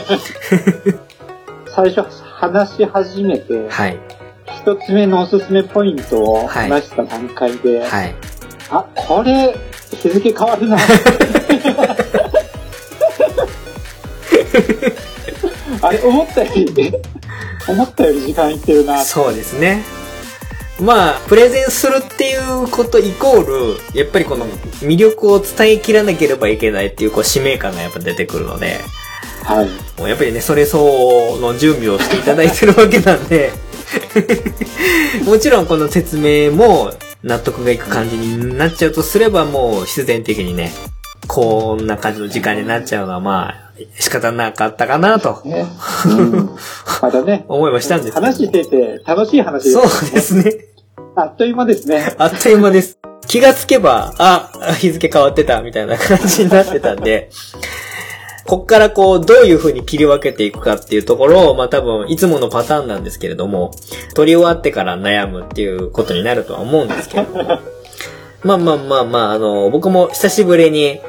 [1.68, 4.00] 最初話し始めて、はい、
[4.62, 8.14] 一つ目のおすすめポイントを話した段階で、はい。
[8.70, 9.56] あ、これ、
[9.90, 10.78] 日付変わるな。
[15.82, 16.94] あれ、思ったより、
[17.68, 19.04] 思ったより時間いってるな。
[19.04, 19.84] そうですね。
[20.80, 24.46] まあ、プレゼンするっていうことイコール、やっぱりこの
[24.82, 28.80] 魅力を伝えきらなければいけないっていうこう使命感がやっぱ出てくるので、
[29.44, 29.70] はい。
[30.00, 33.52] もうやっぱりね、それ相応の準備をしていただいてるわけなんで、
[35.26, 36.92] もちろんこの説明も
[37.24, 40.72] 納得がいく感じになっちゃうとすればもう必然的にね、
[41.28, 45.66] こんな感じの時間になっちゃうのはまあ仕方なかったかなとね。
[46.06, 46.50] うん。
[47.02, 48.14] またね、 思いはしたんです。
[48.14, 50.66] 話してて楽しい話です、そうですね。
[51.16, 52.14] あっという間ですね。
[52.18, 52.98] あっという間です。
[53.28, 57.30] 気がつけば、あ、日付変わってたみたいな感じになってたんで、
[58.46, 63.72] こっからこう、どういう風に切り分けていくかっていうところを、まあ多分、いつものパターンなんですけれども、
[64.16, 67.60] 撮り終わってから悩むっていうことになるとは思うんですけれども。
[68.44, 71.00] まあまあまあまあ、あの、僕も久しぶりに、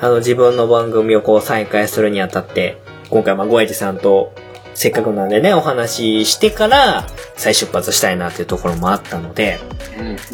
[0.00, 2.78] あの、自分の番組をこう再開するにあたって、
[3.10, 4.32] 今回まあ、ごえじさんと、
[4.76, 9.58] せっかくなんでね、お話ししてから、再出発したいなっていうところもあったので、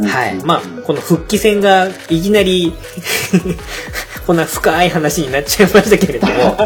[0.04, 0.34] はい。
[0.44, 2.74] まあ、この復帰戦がいきなり、
[4.26, 6.56] こんな深い話になっちゃいましたけれども、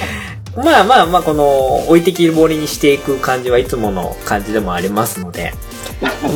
[0.64, 5.52] まあまあまあ、この、置いてきぼりにしていく感じはいつもの感じでもありますので、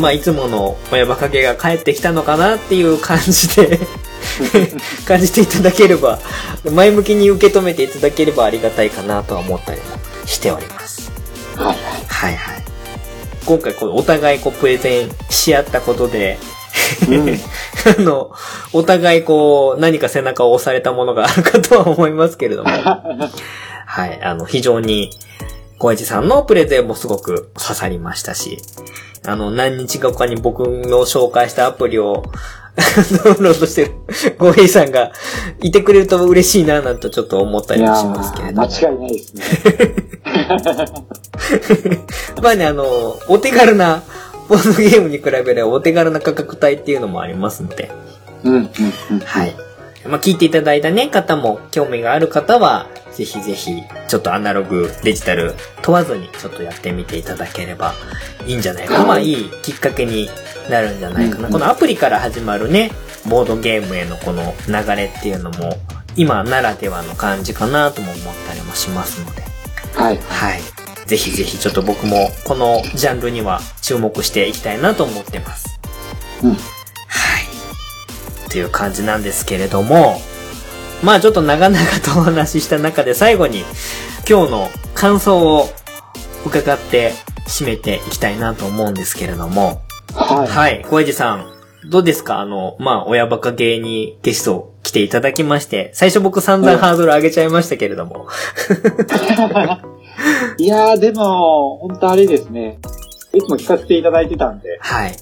[0.03, 3.81] まあ、いつもの親バカゲが帰ってきたのかなっていう感じで、
[5.09, 6.19] 感じていただければ、
[6.71, 11.11] 前向きに受け止めていただければありがたいかなとは思ったりもしております。
[11.57, 11.77] はいはい。
[12.07, 12.63] はいはい。
[13.45, 16.39] 今回こうお互いこうプレゼンし合ったことで、
[17.09, 17.29] うん
[17.99, 18.33] あの、
[18.73, 22.71] お互いこう何か背中を押されたものがあるかとは思いますけれども、
[23.87, 25.11] はい、あの、非常に、
[25.79, 28.59] 小市さんのプレゼンもすごく刺さりましたし、
[29.27, 32.23] あの、何日か他に僕の紹介したアプリを
[32.77, 33.93] ダウンロードしてる
[34.39, 35.11] ゴイさんが
[35.61, 38.69] いてくれると嬉しいななんてちょっと思ったりもしますけれー、ども。
[38.69, 40.10] 間違いないですね。
[42.43, 44.03] まあね、あの、お手軽な、
[44.49, 47.91] ボードゲームに比べればお手軽な価格帯っていうのもありますので、
[48.45, 48.71] うん、うん、
[49.13, 49.21] うん。
[49.21, 49.55] はい。
[50.07, 57.95] まあ、聞いていただいたね、方も、興味がある方は、ぜひぜひ、ちょっとアナログ、デジタル問わずに、ちょっとやってみていただければ
[58.47, 59.05] いいんじゃないかな。
[59.05, 60.31] まあ、いいきっかけに
[60.71, 61.47] なるんじゃないかな。
[61.47, 62.93] うんこのアプリから始まるね、
[63.29, 65.77] ボードゲームへのこの流れっていうのも、
[66.17, 69.43] 今ならではの感じかなとも思ったりもしますので、
[69.95, 70.19] はい。
[70.19, 70.61] はい。
[71.07, 75.81] ぜひぜひちょっと僕もこのジャンルには注目していきたいなと思ってます。
[76.43, 76.51] うん。
[76.51, 76.59] はい。
[78.51, 80.21] という感じなんですけれども、
[81.03, 83.65] まあちょっと長々とお話しした中で最後に
[84.29, 85.69] 今日の感想を
[86.47, 87.13] 伺って
[87.49, 89.83] 締めていきたいなと思うんですけれども、
[90.15, 90.49] はい。
[90.49, 90.85] はい。
[90.89, 91.53] 小江路さん、
[91.89, 92.41] どうですか？
[92.41, 98.27] あの、まあ親バカ芸にゲスト来来ていただきまして、最初僕散々ハードル上げちゃいましたけれども。
[100.59, 102.79] いやー、でも、本当あれですね。
[103.33, 105.13] いつも聞かせていただいてたんで、はい。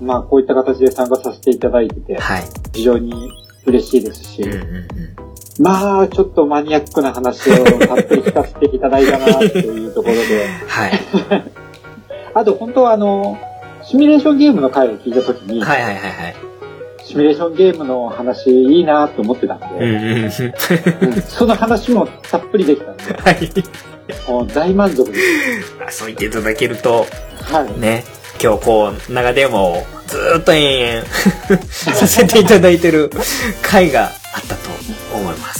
[0.00, 2.44] まあ、こういった形で参加させていただいてて、はい。
[2.72, 3.32] 非常に
[3.66, 4.86] 嬉しいですし、うんうんうん。
[5.60, 10.92] まあ、ちょっとマニアックな話をたっぷり聞かせていただいたな、というところで、 はい。
[12.34, 13.36] あと本当はあの、
[13.88, 16.36] シミュレーションゲームの回を聞いたときに、はいはいはいはい。
[17.06, 21.14] シミュレーションゲームの話いいなと思ってたんうんで、うんうん。
[21.14, 23.50] うんその話もたっぷりできたんで、はい。
[24.30, 25.74] もう大満足です。
[25.86, 27.06] あそう言っていただけると、
[27.40, 27.80] はい。
[27.80, 28.04] ね、
[28.42, 33.10] 今日こう、長電話をずーっと延々 させていただいてる
[33.62, 34.10] 回があっ
[34.42, 34.68] たと
[35.14, 35.57] 思います。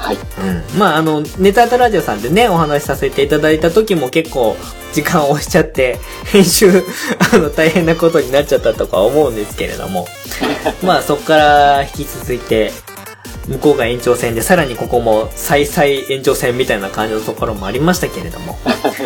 [0.00, 0.16] はい。
[0.16, 0.78] うん。
[0.78, 4.56] まあ、あの、ネタアタラジオさんでね、お話しさせていただいた時も結構
[4.92, 6.82] 時間を押しちゃって、編集、
[7.34, 10.08] あの、大変なことになっちゃったとか思うんですけれども、
[10.82, 12.72] まあ、そこから引き続いて、
[13.46, 18.58] 向こうが延長戦で、さらにここも再々延長戦みたいな感じのところもありましたけれども、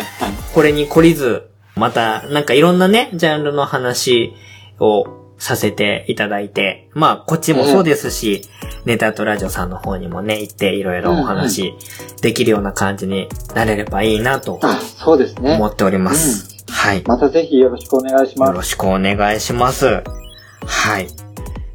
[0.53, 1.43] これに懲りず、
[1.75, 4.33] また、なんかいろんなね、ジャンルの話
[4.79, 8.41] をさせていただいて、まあ、こっちもそうですし、
[8.85, 11.73] ネタとラジオさんの方にもね、行っていろいろお話
[12.21, 15.67] できるような感じになれればいいなとあ、そうですね思。
[15.67, 16.55] っております。
[16.69, 17.03] はい。
[17.05, 18.53] またぜひよろしくお願いしよます。
[18.53, 20.03] ろしくお願いします。
[20.65, 21.07] はい。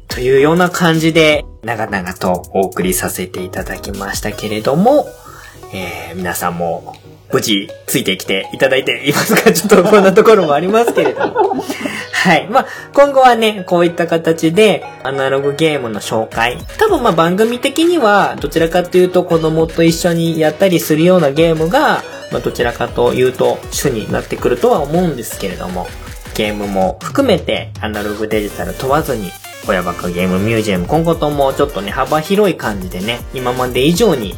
[0.07, 5.07] というような感じで、長々とお送りさせていただきましたけれども、
[5.73, 6.95] えー、皆さんも
[7.31, 11.63] 無事ついてきていただいていますかちょっとこんなところもありますけれども。
[12.13, 12.47] はい。
[12.49, 16.57] まあ、今後はね、こういった形で、アナログゲームの紹介。
[16.77, 25.87] 多分まあ番組的には、どちらかというと子供と一緒にやったりするようなゲームが、まあどちらかというと主になってくるとは思うんですけれども、
[26.35, 29.31] ゲームも含めてアナログデジタル問わずに、
[29.67, 34.35] 親バカゲームミュージアム今後ともちょっとね、幅広い感じでね、今まで以上に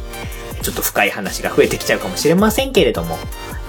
[0.64, 3.16] ちょっと深い話が増えてきちゃうかもしれませんけれども、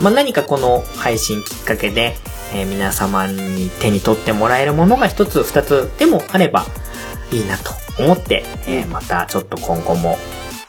[0.02, 2.16] まあ、何かこの配信きっかけで、
[2.54, 6.66] えー皆様に手に取ってもらえるものが一つ二つでもあれば
[7.32, 7.72] いいなと
[8.02, 10.18] 思って、えーまたちょっと今後も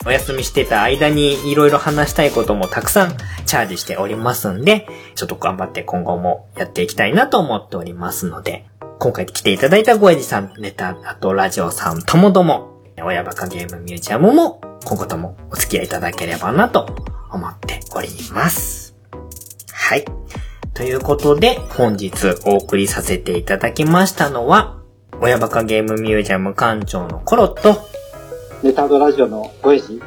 [0.05, 8.66] お休みしてた間にいろいろ話したいこともたくさんチャージしておりますんで、ちょっと頑張って今後もやっていきたいなと思っておりますので、
[9.01, 16.87] 今回来ていただいたごえじさん、ネタ、あとラジオさんともども、親バカゲームミュージアムも今後ともお付き合いいただければなと
[17.32, 18.95] 思っております。
[19.72, 20.05] はい。
[20.74, 22.12] ということで、本日
[22.45, 24.78] お送りさせていただきましたのは、
[25.20, 27.76] 親バカゲームミュージアム館長のコロット、は
[28.62, 30.01] ネタードラジオのごえじい、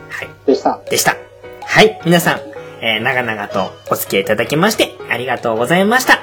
[0.45, 0.79] でした。
[0.89, 1.17] でした。
[1.65, 2.39] はい、皆さん、
[2.81, 6.19] えー長々とお付き合いいただきまして、ありがとうございました。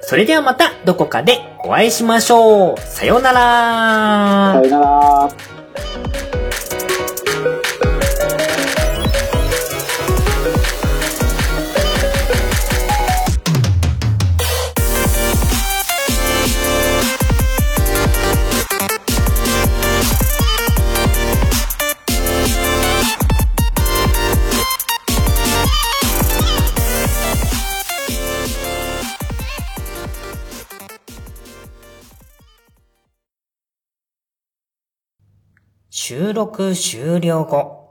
[0.00, 2.80] それではまたどこかでお会いしましょう。
[2.80, 5.28] さようならさよなら。
[36.08, 37.90] 収録終了後。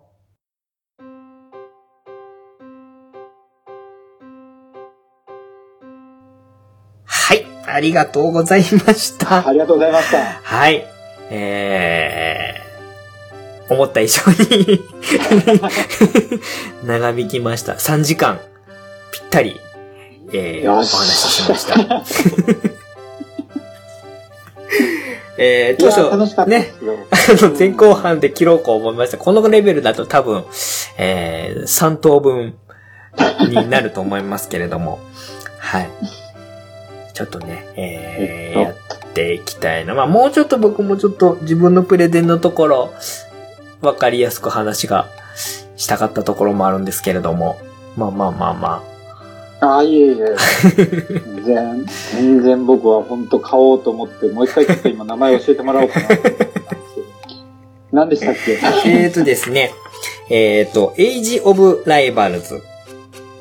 [7.03, 9.45] はい、ありがとうございました。
[9.45, 10.23] ありがとうございました。
[10.23, 10.85] はい。
[11.29, 14.79] えー、思った以上に
[16.87, 17.73] 長引きました。
[17.73, 18.39] 3時間、
[19.11, 19.59] ぴったり、
[20.31, 22.74] えー、およ話しししました。
[25.37, 26.73] えー、当初、ね。
[27.11, 29.17] あの、前後半で切ろうと思いました。
[29.17, 30.45] このレベルだと多分、
[30.97, 32.55] えー、3等分
[33.49, 34.99] になると思いますけれども、
[35.59, 35.89] はい。
[37.13, 39.93] ちょっとね、えーえっとやっていきたいな。
[39.93, 42.93] まあ、もうちょっと僕もちょっと自分のプレゼンのところ、
[43.81, 45.07] わかりやすく話が
[45.77, 47.57] したかったところもあるんですけれども、
[47.95, 48.94] まあまあまあまあ、
[49.83, 50.15] いえいえ。
[51.15, 57.07] 全然、全然僕は本当買おうと思って、もう一回ちょっと今名前教えてもらおうかなと思ったんですけど。
[57.91, 58.59] 何でしたっけ？
[58.61, 58.73] あ。
[58.85, 59.71] えーとですね、
[60.29, 62.61] えーと、Age of Rivals っ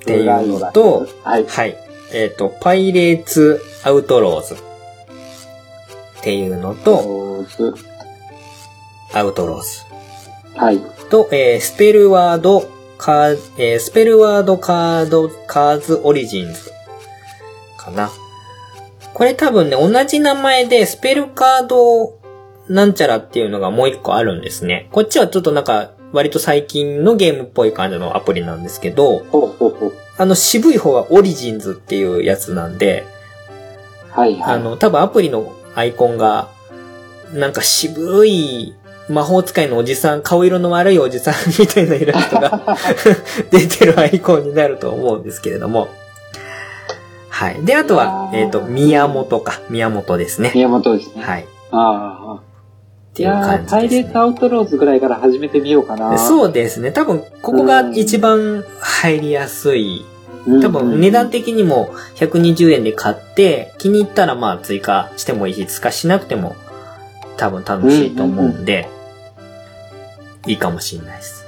[0.05, 1.47] ていうのと、はい。
[1.47, 1.77] はい。
[2.13, 4.57] えっ、と、パイレーツ・アウトローズっ
[6.23, 7.45] ていうのと、
[9.13, 10.81] アウトローズはい。
[11.11, 12.69] と、えースペルワード
[13.05, 16.73] カー、えースペルワードカード、カーズオリジンズ
[17.77, 18.11] かな。
[19.13, 22.19] これ多分ね、同じ名前でスペルカード
[22.71, 24.89] なんちゃらっていうのがもう一個あるんですね。
[24.91, 29.27] こっちはちょっとなんか、割と最近のゲームっぽい感じのアプリなんですけど。
[30.17, 33.05] あの渋い方はオリジンズっていうやつなんで、
[34.13, 34.55] はいはい。
[34.55, 36.49] あの、多分アプリのアイコンが、
[37.35, 38.75] なんか渋い
[39.09, 42.77] 魔法使いのおじさん、顔色の悪いおじさんみたいなイラストが
[43.51, 45.89] 出てるアイコンになると思うんですけれども。
[47.29, 47.65] はい。
[47.65, 49.61] で、あとは、えっ、と、宮本か。
[49.69, 50.53] 宮本ですね。
[50.55, 51.23] 宮本ですね。
[51.23, 51.47] はい。
[51.73, 52.55] ああ。
[53.15, 53.67] っていう感じです、ね。
[53.71, 56.17] パイレーツアウトローズぐらいから始めてみようかな。
[56.17, 56.93] そうですね。
[56.93, 60.05] 多分、ここが一番入りやすい。
[60.47, 60.63] うん。
[60.63, 66.55] 多分、値段的にも120円で買って、気に入ったらまあ追加してもいいし、追加しなくても
[67.37, 68.89] 多分楽しいと思うんで、
[70.47, 71.45] いいかもしれないです。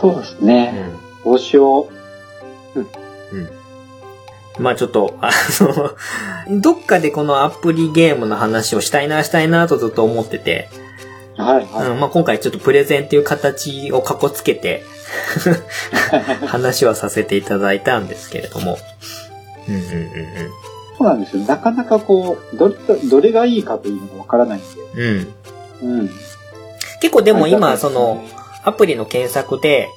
[0.00, 0.70] そうですうね。
[0.70, 0.98] ん。
[1.24, 1.88] 帽子を。
[2.74, 3.48] うん。
[4.58, 5.30] まあちょっと、あ
[6.48, 10.68] の、 どっかでこのアプリゲームの話をしたいな、したいなとずっと思ってて、
[11.36, 11.90] はいはい。
[11.90, 14.84] うん、まあ今回ちょっとプレゼンっていう形をかこつけて、
[16.46, 18.78] 話はさせていただいたんですけれども。
[19.68, 19.92] うんうんうん
[20.98, 21.42] そうなんですよ。
[21.44, 22.74] なかなかこう、どれ、
[23.08, 24.60] どれがいいかというのがわからないん
[24.94, 25.32] で。
[25.82, 25.98] うん。
[26.00, 26.10] うん。
[27.02, 27.10] うん。
[27.10, 28.24] 結構でも今、はいその、、
[28.64, 29.88] アプリの検索で、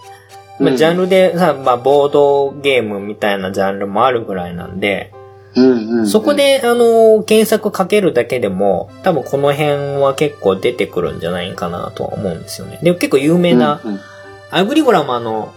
[0.59, 5.13] まあ、うんジャンルでさ、まあ、ボードゲームみたいなジャンルもあるぐらいなんで。
[6.05, 12.79] そこ、で、あの、検索かけるだけでも、多分この辺は結構出てくるんじゃないかなとは思うんですよね。
[12.83, 13.99] で、結構有名な、うんうん
[14.51, 15.53] アグリゴラもあの、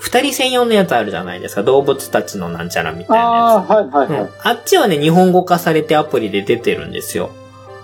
[0.00, 1.62] 二人専用のやつあるじゃないですか。
[1.62, 4.10] 動物たちのなんちゃらみたいなああ、はいはいやつ。
[4.10, 4.30] はいうん。
[4.42, 7.30] あっちはね、日本語化されてアプリで出てるんですよ。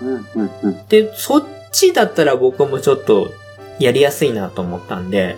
[0.02, 0.86] うんうんうん。
[0.88, 3.30] で、そっちだったら僕もちょっと
[3.78, 5.36] やりやすいなと思ったんで、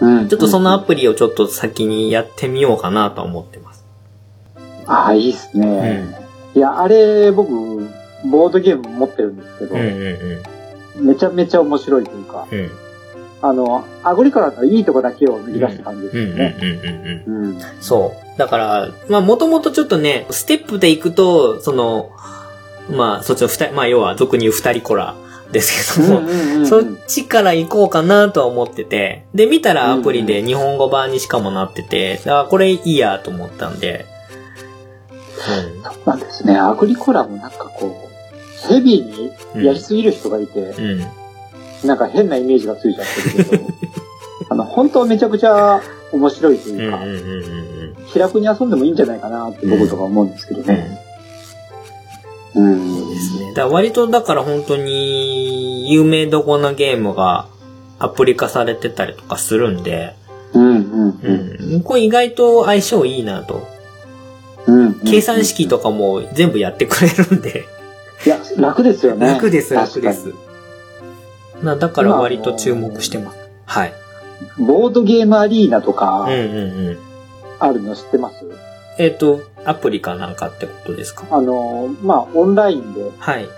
[0.00, 0.28] うん。
[0.28, 3.84] ちょっとそのアプリをちょっと先にやってみようかなと思ってます。
[4.86, 6.16] ああ、いいっすね。
[6.54, 7.50] いや、あれ、僕、
[8.30, 10.42] ボードゲーム持ってるんですけど、うんうん
[10.94, 12.58] めちゃめちゃ面白いというか、うん。
[12.58, 12.70] うん。
[13.40, 16.56] あの、アグリコラのいいとこだけを抜き出した感じですうんうんよね。
[16.60, 17.54] うんうんうん。
[17.54, 17.60] うん。
[17.80, 18.38] そう。
[18.38, 22.10] だから、まあもともとちょっとね、ステップで行くと、その、
[22.90, 25.14] まあそっちの二人、まあ要は俗に言う二人コラ
[25.52, 34.06] ですけども、そっちから行こうかなとは思ってて、で、見たらアプリで日本語版にしかもなってて、あ、これいいやと思ったんで、
[35.42, 36.56] そうなんですね。
[36.56, 40.84] アグリコラもなんかこう、ヘビーにやりすぎる人がいて、うん。
[40.84, 40.94] う
[41.84, 41.88] ん。
[41.88, 43.64] なんか変なイメージがついちゃってるけど、
[44.50, 45.80] あの、本当はめちゃくちゃ
[46.12, 47.62] 面白いとうんうんいうか、うんうん
[48.12, 50.66] 気楽に遊んでもいいんじゃないかなって僕とか思うんですけどうん。
[50.66, 50.98] ね。
[52.54, 52.98] うん。
[52.98, 53.52] そうですね。
[53.54, 57.48] だ割とだから本当に有名どこなゲームが
[57.98, 60.14] アプリ化されてたりとかするんで、
[60.52, 61.74] うんうんうん。
[61.74, 61.82] うん。
[61.82, 63.66] これ意外と相性いいなと。
[64.66, 65.00] うん。
[65.00, 67.64] 計算式とかも全部やってくれるんで、
[68.24, 69.26] いや、楽ですよね。
[69.26, 70.34] 楽です、楽で確す。
[71.62, 73.38] なだから割と注目してます。
[73.66, 73.92] はい。
[74.58, 76.98] ボードゲームアリーナとかうんうんうん。
[77.58, 78.44] あるの知ってます、
[78.98, 81.26] えっ、と、アプリかなんかってことですか？
[81.30, 83.48] あの、まあ、オンラインではい。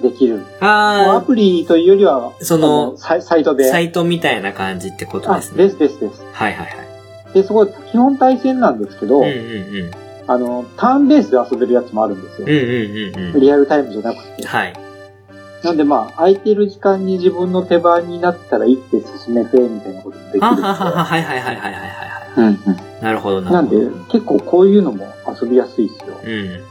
[0.00, 0.38] できる。
[0.38, 3.70] もうアあプリというよりは、そのあサイサイトー、で。
[3.70, 5.58] サイトみたいな感じってことあ、ですね。
[5.64, 6.24] ですですです。
[6.32, 6.72] はいはいは
[7.30, 7.34] い。
[7.34, 9.90] で、そこ、基本対戦なんですけど、うんうんうん。
[10.26, 12.46] あの、ターンベースで遊べるやつもあるんですよ。
[12.48, 12.60] うんうん
[13.26, 13.40] うんうん。
[13.40, 14.46] リアルタイムじゃなくて。
[14.46, 14.72] はい。
[15.62, 20.62] なんでまあ、空いてる時間に自分の手番になったら一手進めて、みたいなこともできるあんで。
[20.62, 22.01] ははは、はいはいはいはいはいはい。
[22.36, 22.56] うんうん。
[23.02, 23.90] なるほどななんるほど。
[23.90, 26.18] で、結構こういうのも遊びやすいですよ。
[26.22, 26.64] うん。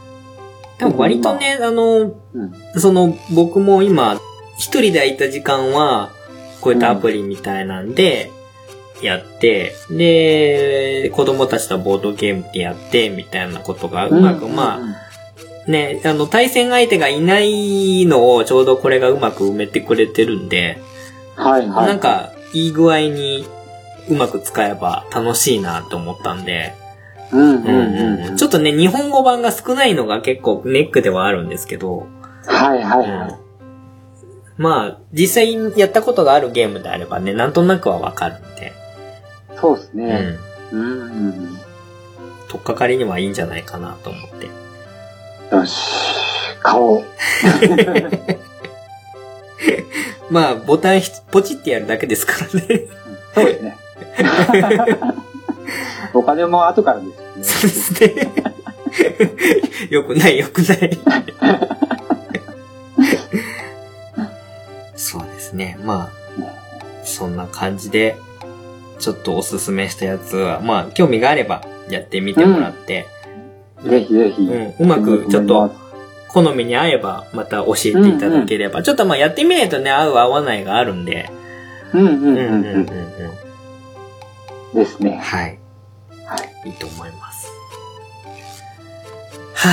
[0.78, 2.80] でも割とね、あの、うん。
[2.80, 4.18] その、僕も今、
[4.58, 6.10] 一人で空いた時間は、
[6.60, 8.30] こういったアプリみたいなんで、
[9.02, 14.80] やって、で、子供たちとボードゲームでやって、みたいなことがうまく、まあ、
[15.66, 20.78] あ、ね、あの、対戦相手がいないのをちょうどこれがうまく埋めてくれてるんで、
[21.34, 21.86] はいはい。
[21.86, 23.46] なん、か、いい具合に
[24.08, 26.74] うまく使えば楽しいなと思ったんで、
[27.32, 27.68] うんうんう
[28.26, 28.36] んうん。
[28.36, 32.06] ちょっとね、日本語版が少ないのが結構ネックではあるんですけど、
[32.46, 33.38] はいはいはい。
[34.58, 38.72] まあ、実際やったことがあるゲームであればね、なんとなくはわかるんで、
[39.60, 40.36] そうですね。
[40.72, 40.80] うん。
[40.80, 40.88] うん。
[41.00, 41.04] う
[41.48, 41.58] ん
[42.48, 44.50] とっかかりにはいいんじゃないかなと思って。
[45.56, 45.74] よし。
[46.60, 47.04] 買おう。
[50.30, 52.82] まあ、ボタンひポチってやるだけですからね。
[53.34, 53.78] そうですね。
[56.14, 57.06] お金も後からで
[57.42, 58.32] すそうですね。
[59.90, 60.98] よくない、よくない。
[64.94, 65.78] そうですね。
[65.84, 68.16] まあ、そんな感じで、
[68.98, 73.06] ちょっとおすすめしたやつは、まあ、興味があればやってみてもらって、
[73.82, 73.90] ね。
[73.90, 74.42] ぜひぜひ。
[74.42, 75.72] うんうまくちょっと
[76.28, 78.82] 好みに合えばまた教えていただければ。
[78.82, 81.30] ちょっとまあやってみないとね、合う合わないがあるんで。
[81.92, 82.86] うんうんうんんううんうんうん。
[84.74, 85.18] ですね。
[85.22, 85.58] はい。
[86.26, 86.68] はい。
[86.68, 87.48] いいと思います。
[89.54, 89.68] は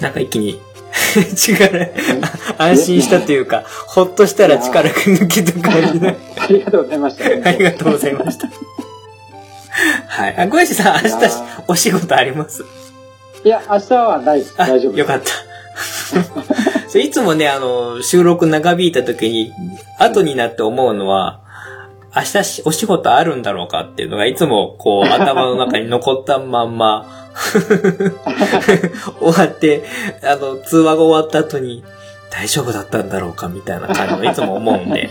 [0.00, 0.02] ぁ。
[0.02, 0.60] なんか一気に
[1.36, 1.90] 力、
[2.58, 6.16] あ安心したというか、ほっとしたら力が抜けた感じで。
[6.38, 7.24] ありがとうございました。
[7.48, 8.48] ありがとうございました。
[10.08, 10.36] はい。
[10.36, 11.26] あ、小林さん、明日
[11.68, 12.64] お仕事あります？
[13.44, 14.54] いや、明日はないです。
[14.56, 14.96] あ、大丈夫。
[14.98, 15.32] よかった。
[16.98, 19.52] いつもね、あの、収録長引いた時に、
[19.98, 21.40] 後になって思うのは、
[22.16, 27.24] 明日しお仕事あるんだろうかっていうのがいつもこう頭の中に残ったまんま
[29.20, 29.84] 終わって、
[30.22, 31.82] あの、通話が終わった後に
[32.30, 35.10] 大丈夫だったんだろうかみたいな感じのいつも思うんで、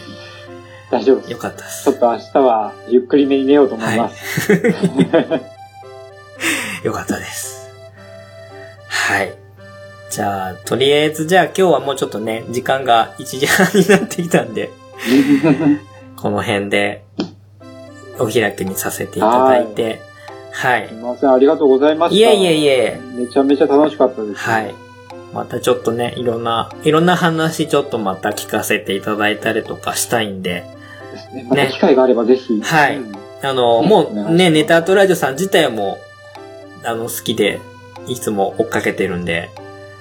[0.89, 1.31] 大丈夫です。
[1.31, 1.91] よかったですちょ。
[1.93, 4.53] っと明日はゆっくりめに寝ようと思います。
[6.83, 7.69] よかったです。
[8.87, 9.33] はい。
[10.09, 14.69] じゃあ、とりあえず、じゃあ今日はもうちょっとね、時間が1時半になってきたんで、
[16.23, 17.03] この辺で、
[18.17, 19.99] お開きにさせていただいて、
[20.53, 20.93] はいす。
[20.93, 22.17] みません、ありがとうございました。
[22.17, 24.39] いえいえいえ、めちゃめちゃ楽しかったです。
[24.39, 24.73] はい。
[25.33, 30.63] またちょっとね、いろんな、いろんな話ちょっとまた聞かせていただいたりとかしたいんで、
[31.11, 31.45] ですね。
[31.49, 32.61] また機会があればぜひ。
[32.61, 33.11] はいうん
[33.45, 35.97] あの、うんもうね、ネタアートラジオさん自体も、
[36.85, 37.59] あの、好きで、
[38.07, 39.49] いつも追っかけてるんで、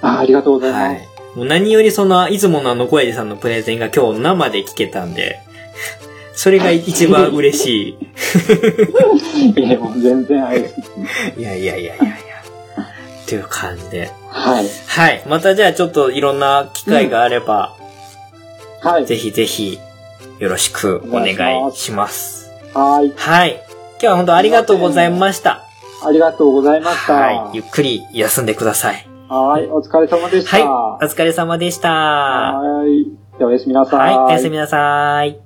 [0.01, 0.81] あありがとうございます。
[0.85, 1.07] はい。
[1.35, 5.41] もう何よりその、いつものあの、小柳さんのプレゼンが今日生で聞けたんで、
[6.35, 7.97] それが一番嬉し
[9.55, 10.59] い や、もう全然あれ。
[11.37, 11.39] い。
[11.39, 12.13] いやいやいやいやいや。
[13.23, 14.11] っていう感じで。
[14.29, 14.65] はい。
[14.87, 15.23] はい。
[15.27, 17.73] またじゃあちょっといろんな機会があれば、
[18.81, 19.05] はい。
[19.05, 19.79] ぜひぜひ、
[20.39, 22.51] よろしくお願いします。
[22.73, 23.13] はい。
[23.15, 23.51] はい。
[23.51, 25.61] 今日は本当ありがとうございました。
[26.05, 27.13] ありがとうございました。
[27.13, 27.57] はい。
[27.57, 29.07] ゆっくり休んでください。
[29.29, 29.67] はい。
[29.67, 30.57] お疲れ様でした。
[30.69, 31.05] はい。
[31.05, 31.89] お疲れ様でした。
[31.91, 33.07] ははい。
[33.39, 34.13] おやすみなさい。
[34.13, 34.17] い。
[34.17, 35.42] おやすみなさい。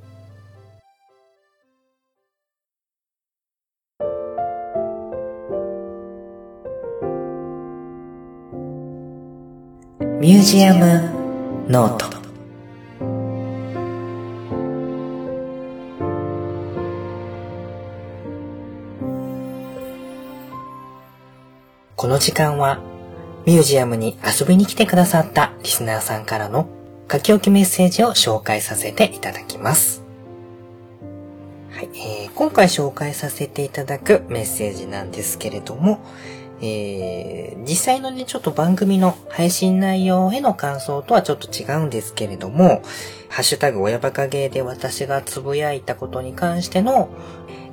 [10.27, 12.05] ミュージアムノート
[21.95, 22.81] この時間は
[23.45, 26.67] ミュージアムに遊びに来てくださったリスナーさんからの
[27.09, 30.03] 書き置きメッセージを紹介させていただきます。
[31.71, 36.05] はい、えー今回紹介させていただくメッセージなんですけれども、
[36.61, 42.81] えー実際のね、ちょっと番組の配信内容への感想とはちょっと違うんですけれども、
[43.27, 47.09] ハッシュタグ親バカゲーで私がつぶやいたことに関しての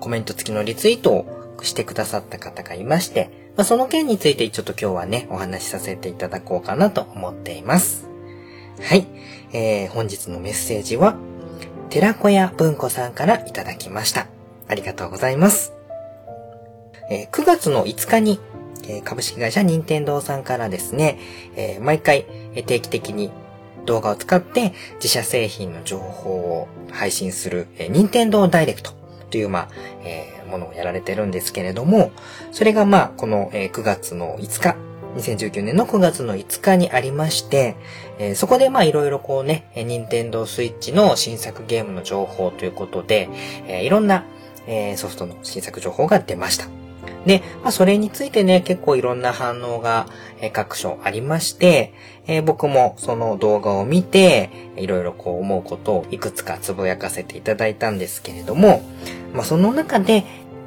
[0.01, 8.09] コメント付きのリツイートをしてくださった方がいまして、まあ、その件についてちょっと今日はね、お話しさせていただこうかなと思っています。
[8.83, 9.07] はい。
[9.53, 11.15] えー、本日のメッセージは、
[11.89, 14.27] 寺子屋文庫さんからいただきました。
[14.67, 15.73] ありがとうございます。
[17.09, 18.41] えー9月の5日に、
[18.89, 21.19] え株式会社任天堂さんからですね、
[21.57, 22.27] え毎回
[22.67, 23.31] 定期的に
[23.85, 28.93] 動画を使って自社製品の情報を配信する、えー任天堂ダイレクト
[29.31, 29.69] という、まあ、
[30.05, 32.13] えーものをやられてるんですけれども、
[32.53, 34.77] それがまあ、この、えー9月の5日、
[35.17, 37.77] 2019年の9月の5日にありまして、
[38.19, 43.29] えーそこでまあいろいろこうね、え任天堂スイッチの新作ゲームの情報ということで、
[43.67, 44.25] えいろんな、
[44.67, 46.84] えソフトの新作情報が出ました。
[47.27, 50.07] で、まあ、それについてね、結構いろんな反応が、
[50.41, 51.95] えー各所ありまして、
[52.27, 58.83] えー僕もその動画を見て、いろいろこう思うことをいくつかつぶやかせていただいたんですけれども、
[59.33, 60.25] まあ、その中で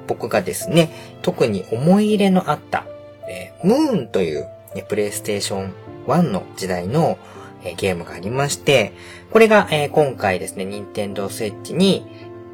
[0.08, 0.90] 僕がですね、
[1.22, 2.86] 特に思い入れのあった、
[3.28, 5.74] えームーンという、ね、プレイステーション
[6.08, 7.18] 1の時代の、
[7.64, 8.94] えーゲームがありまして、
[9.32, 12.06] これが、えー今回ですね、任天堂スイッチに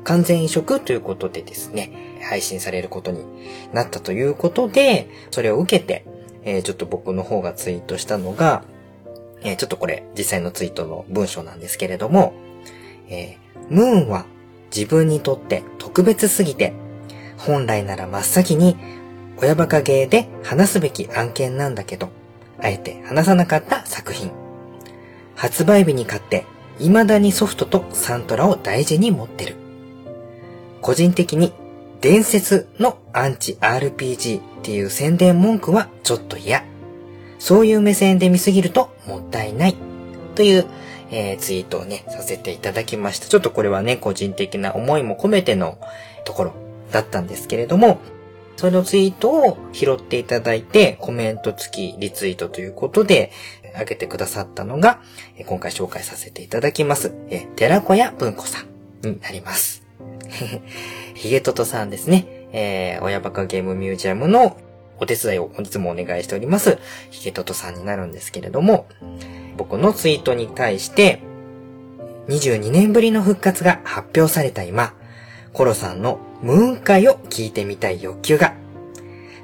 [0.04, 3.24] 完全移植ということでですね、配信されることに
[3.74, 6.06] なったということで、それを受けて、
[6.44, 8.64] えーちょっと僕の方がツイートしたのが、
[9.42, 12.34] えーちょっとこれ実際のツイートの文章なんですけれども、
[13.10, 14.26] えームーンは
[14.76, 16.74] 自分にとって特別すぎて、
[17.38, 18.78] 本来なら真っ先に
[19.38, 22.10] 親バカゲーで話すべき案件なんだけど、
[22.60, 24.32] あえて話さなかった作品。
[25.36, 26.46] 発売日に買って、
[26.80, 29.56] 未だにソフトとサントラを大事に持ってる。
[30.82, 31.54] 個人的に、
[32.04, 36.66] 伝説のアンチ RPG っていう宣伝文句はちょっと嫌。
[37.40, 39.76] そういう目線で見すぎるともったいない。
[40.36, 40.66] という、
[41.12, 43.28] えーツイートをね、させていただきました。
[43.28, 45.78] ちょっとこれはね、個人的な思いも込めての
[46.26, 46.54] ところ
[46.92, 48.02] だったんですけれども、
[48.58, 53.32] そのツイートを拾っていただいて、コメント付きリツイートということで、
[53.78, 55.00] あげてくださったのが、
[55.46, 57.14] 今回紹介させていただきます。
[57.30, 59.83] え、寺子屋文子さんになります。
[61.16, 62.26] ヒゲトトさんですね。
[62.52, 64.58] えー、親バカゲームミュージアムの
[65.00, 66.78] お手伝いを本日もお願いしております。
[67.10, 68.88] ヒゲトトさんになるんですけれども、
[69.58, 71.20] 僕のツイートに対して、
[72.28, 74.94] 22年ぶりの復活が発表された今、
[75.52, 78.54] コロさんのムーン回を聞いてみたい欲求が、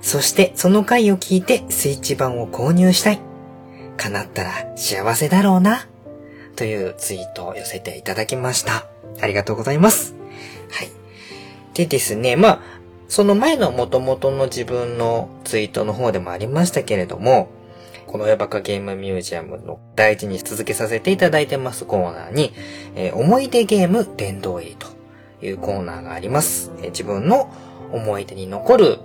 [0.01, 3.19] そしてその回を聞いてスイッチ版を購入したい。
[3.97, 5.88] 叶ったら幸せだろうな。
[6.55, 8.88] というツイートを寄せていただきました。
[9.21, 10.18] ありがとうございます。
[11.74, 12.59] でですね、まあ、
[13.07, 17.49] その前の元々の自分のツイートの方でもありましたけれども、
[18.07, 22.53] この親バカゲームミュージアムの大事に続けさせていただいてますコーナーに、
[22.95, 24.88] えー思い出ゲーム殿堂入りと
[25.45, 26.72] いうコーナーがあります。
[26.80, 27.53] えー自分の
[27.91, 28.99] 思い出に残る、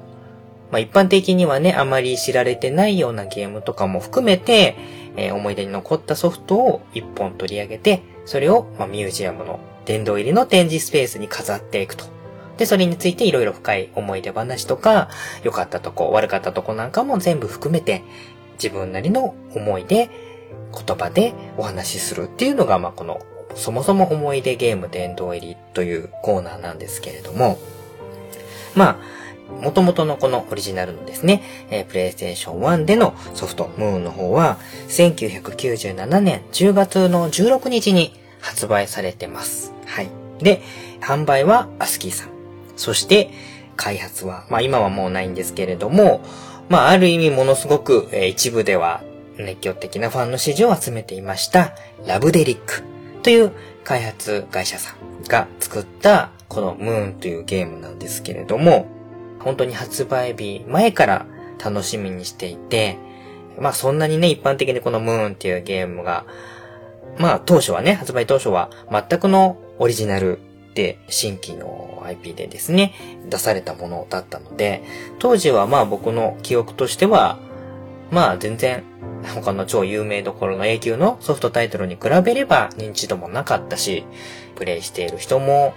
[0.70, 4.76] まあ一般的にはね、あまり知られてないようなゲームとかも含めて、
[5.16, 12.13] えー思い出に残ったソフトを一本取り上げて、それを、まあ、ミュージアムの殿堂入りの展示スペースに飾っていくと。
[12.56, 15.08] で、それについていろいろ深い思い出話とか、
[15.42, 18.02] 良かったとこ、悪かったとこなんかも全部含めて、
[18.54, 20.10] 自分なりの思い出、
[20.72, 23.20] 言葉でお話しするっていうのが、まあ、この、
[23.54, 27.58] そもそも思い出ゲーム殿堂入りというコーナーなんですけれども、
[28.74, 29.14] まあ、
[29.60, 39.72] 元々のこのオリジナルのですね、えー、プレイステーション1でのソフト、ムーンの方は、1997年10月の16日に発売されてます。
[39.86, 40.08] はい。
[40.38, 40.62] で、
[41.00, 42.33] 販売はアスキーさん。
[42.76, 43.30] そして、
[43.76, 46.20] 開発は、まあ今はもうないんですけれども、
[46.68, 49.02] まあある意味ものすごく、えー一部では
[49.38, 51.74] 熱狂的なファンの支持を集めていました、
[52.06, 52.82] ラブデリック
[53.22, 53.52] という
[53.84, 58.86] 開発会社さんが作ったこのムーンというゲームなんですけれども、
[59.40, 61.26] 本当に発売日前から
[61.62, 62.96] 楽しみにしていて、
[63.58, 66.24] まあそんなにね、一般的にこのムーンっていうゲームが、
[67.18, 70.38] まあ当初はね、発売当初は全くのオリジナル
[71.08, 72.94] 新規の IP でですね、
[73.28, 74.82] 出されたものだったので、
[75.18, 77.38] 当時はまあ僕の記憶としては、
[78.10, 78.82] まあ全然
[79.34, 84.04] 他の超有名どころの A 級のソフトタイトルに比べれば認知度もなかったし、
[84.56, 85.74] プレイしている人も、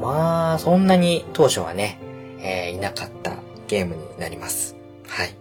[0.00, 1.98] まあそんなに当初はね、
[2.40, 3.36] えーいなかった
[3.68, 4.76] ゲームになります。
[5.08, 5.34] はい。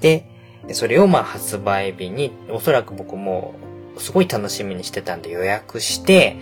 [0.00, 0.26] で、
[0.72, 3.54] それをまあ発売日に、おそらく僕も
[3.98, 6.36] すごい楽しみにしてたんで予約して、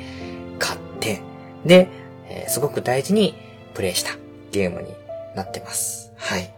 [0.58, 1.22] 買って、
[1.64, 1.88] で、
[2.28, 3.34] えーすごく大事に
[3.74, 4.12] プレイした
[4.52, 4.88] ゲームに
[5.36, 6.12] なってます。
[6.16, 6.52] はい。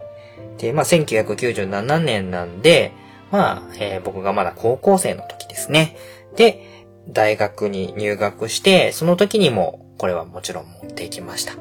[0.57, 2.91] で、まあ1997年なんで、
[3.31, 5.95] まあ、えー僕がまだ高校生の時ですね。
[6.35, 6.63] で、
[7.09, 11.53] 大学に入学して、その時にも、これはもちろん持っていきました。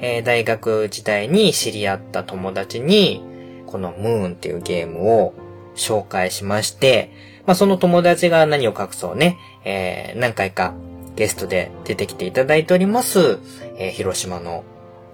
[0.00, 3.22] えー大学時代に知り合った友達に、
[3.66, 5.34] このムーンっていうゲームを
[5.76, 7.10] 紹介しまして、
[7.46, 10.74] まあその友達が何を隠そうね、えー何回か
[11.16, 13.38] ゲストで出てきていただいております、
[13.76, 14.64] えー広島の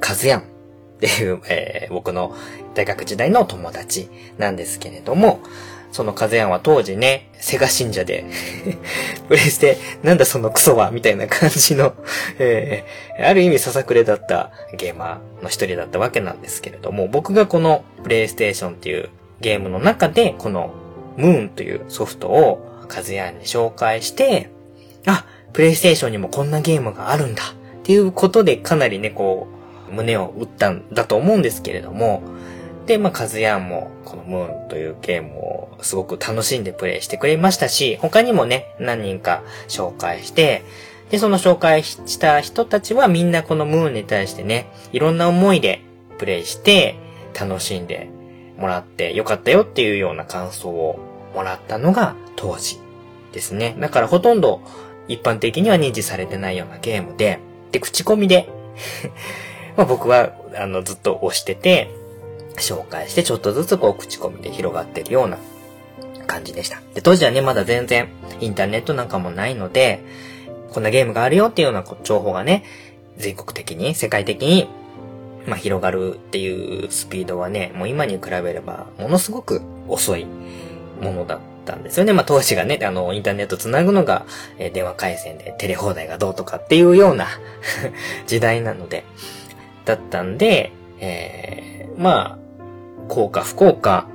[0.01, 0.43] カズヤン。
[0.99, 2.35] っていう、えー僕の
[2.75, 5.41] 大学時代の友達なんですけれども、
[5.91, 8.25] そのカズヤンは当時ね、セガ信者で、
[9.29, 11.95] プレイして、なんだそのクソは、みたいな感じの、
[12.39, 19.09] えーある意味ささくれだったゲーマーの一人だったわけなんですけれども、僕がこのプレイステーションっていう
[19.41, 20.71] ゲームの中で、この
[21.17, 24.51] ムーンというソフトをカズヤンに紹介して、
[25.07, 25.25] あ、
[25.59, 29.49] プレイステーションにもこんなゲームがあるんだっていうことでかなりね、こ
[29.91, 32.23] う、胸を打ったんだと思うんですけれども、
[32.87, 40.63] で、まあ、カズヤンも、このムーンというゲームをすごく楽しんでプレイしてくれましたし、他にもね、何人か紹介して、
[41.11, 45.83] で、その紹介した人たちはみんなこのムーンに対してね、いろんな思いで
[46.19, 46.95] プレイして、
[47.35, 48.09] 楽しんで
[48.59, 51.01] もらってよかったよっていうような感想を
[51.35, 52.79] もらったのが当時
[53.33, 53.75] ですね。
[53.81, 54.61] だからほとんど
[55.09, 57.41] 一般的には認知されてないようなゲームで、
[57.73, 58.49] で、口コミで、
[59.77, 61.91] まあ僕は、あの、ずっと押してて、
[62.57, 65.39] 紹介してちょっとずつこう口コミで広がってるような
[66.27, 66.81] 感じでした。
[66.95, 68.09] で、当時はね、まだ全然
[68.41, 70.01] インターネットなんかもないので、
[70.73, 72.65] こんなゲームがあるよっていうような情報がね、
[73.17, 74.69] 全国的に、世界的に、
[75.47, 80.27] まあ、広がるっていうスピードはね、もう今に比べれば、ものすごく遅い
[81.01, 82.15] ものだたんですよね。
[82.15, 84.25] まあ、当時がね、あの、インターネットつなぐのが、
[84.59, 87.27] え電話回線でテレ放題がどうとかっていうような
[88.27, 89.05] 時代なので、
[89.85, 94.07] だったんで、えー、まあ、効か不効か、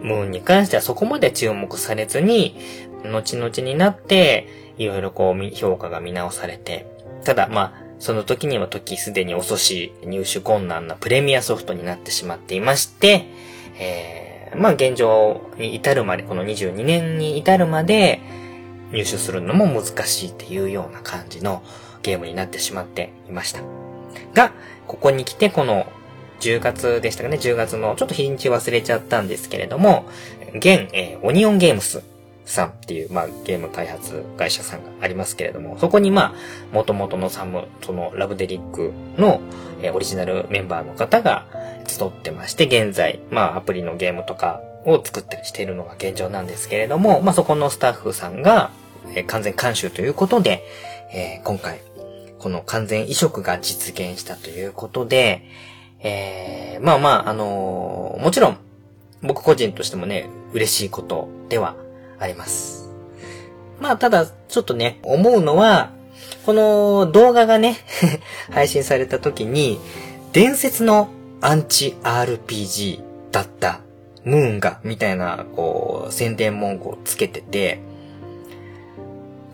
[0.00, 2.56] ムーンに関してはそこまで注目されずに、
[3.04, 6.86] 後々になって、いろいろこう評価が見直されて、
[7.24, 13.26] ただまあ、その時には時すでに遅し、入手困難なプレミアソフトになってしまっていまして、
[13.78, 14.23] えー、
[14.56, 18.20] まあ現状に至るまで、この22年に至るまで
[18.92, 21.62] 入手するのも難しいっていうような感じの
[22.02, 23.60] ゲームになってしまっていました。
[24.34, 24.52] が、
[24.86, 25.86] ここに来てこの
[26.40, 30.04] 10月でしたかね、10月のちょっと日にち忘れちゃったんですけれども、
[30.54, 32.02] 現、えーオニオンゲームス
[32.44, 36.34] さんっていう、まあ、ゲーム開発会社さんがありますけれども、そこにまあ、
[36.72, 39.40] 元々のサム、そのラブデリックの、
[39.82, 41.46] えーオリジナルメンバーの方が
[41.86, 48.70] 集ってまして、現在、まあ、アプリのゲームとかを作ったりしているのが現状なんですけれども、まあ、そこのスタッフさんが、
[49.14, 50.64] えー完全監修ということで、
[51.12, 51.80] えー今回、
[52.38, 55.42] この完全移植が実現したということで、
[56.00, 58.58] えーまあまあ、あのーもちろん、
[59.22, 61.76] 僕個人としてもね、嬉しいことでは
[62.18, 62.88] あります。
[63.80, 65.92] まあ、ただ、ちょっとね、思うのは、
[66.46, 67.78] この動画がね、
[68.52, 69.78] 配信された時に、
[70.32, 71.08] 伝説の
[71.40, 73.80] アンチ RPG だった
[74.24, 77.80] ムーンが、みたいな、こう、宣伝文句をつけてて、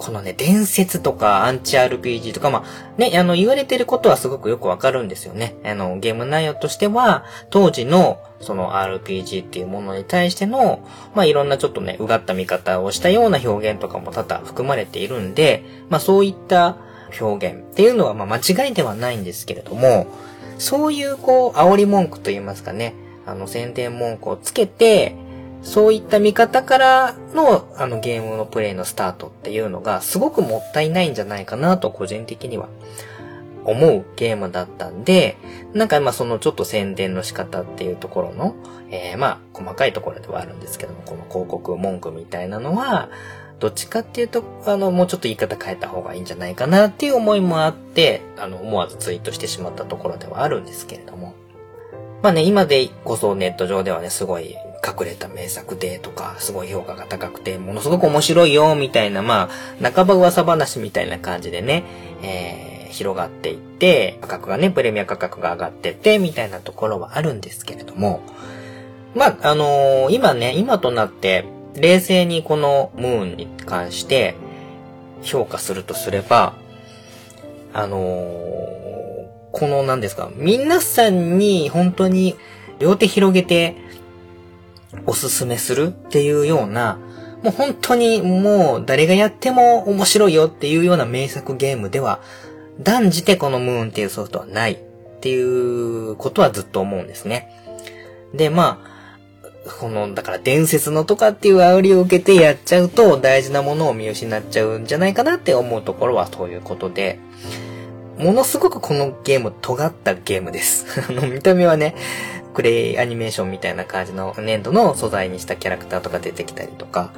[0.01, 5.57] このね、伝説とかアンチ RPG とか、まあ、ね、あの、言われてることはすごくよくわかるんですよね。
[5.63, 10.81] あの、ゲーム内容としては、当時の、その RPG っていうものに対しての、
[11.15, 16.79] まあ、いろんなちょっとね、うがった見方をしたような表現とかも多々含まれているんで、まあ、そういった
[17.21, 20.07] 表現っていうのは、まあ、間違いではないんですけれども、
[20.57, 22.95] そういう、こう、煽り文句といいますかね、
[23.27, 25.15] あの、宣伝文句をつけて、
[25.63, 32.69] そういった見方からの、あの、ゲームのプレイのスタートっていうのが、すごくもったいないんじゃないかなと、個人的には
[33.65, 35.37] 思うゲームだったんで、
[35.75, 38.55] なんかまそのちょっと宣伝の仕方っていうところの、
[38.91, 43.11] えー、まあ細かいところではあるんですけども、この広告文句みたいなのは、
[43.59, 51.35] どっちかっていうと、あの、もうちょっと言い方変えた方がいいんじゃないかなっていう思いもあって、あの、思わずツイートしてしまったところではあるんですけれども。
[52.23, 54.57] まあね、今でこそネット上ではね、すごい
[54.87, 59.51] 隠れた名作でとか、すごい評価が高くて、ものすごく面白いよ、みたいな、ま
[59.83, 61.85] あ、半ば噂話みたいな感じでね、
[62.23, 68.23] えー、広がっていって、価格がね、プレミア価格が上がってて、みたいなところはあるんですけれども、
[69.15, 74.35] まあ、あのー今ね、今となって、冷静にこのムーンに関して
[75.23, 76.55] 評価するとすれば、
[77.73, 78.51] あのー
[79.53, 82.37] この何ですか、皆さんに本当に
[82.79, 83.75] 両手広げて
[85.07, 86.99] おすすめするっていうような、
[87.43, 92.21] もう本当にもう誰がやっても面白いよっていうような名作ゲームでは、
[92.81, 94.79] 断じてこのムーンっていうソフトはないっ
[95.21, 97.51] ていうことはずっと思うんですね。
[98.35, 98.91] で、まあ、
[99.79, 107.19] この、だから伝説のとかっていう煽りを受けてやっちゃうと大事なものを見失っちゃうんじゃないかなって思うところはそういうことで、
[108.19, 110.87] ものすごくこのゲーム尖ったゲームです。
[111.09, 111.95] あの、見た目はね、
[112.55, 117.13] クレイアニメーションみたいな感じの粘土の素材にしたキャラクターとか出てきたりとか、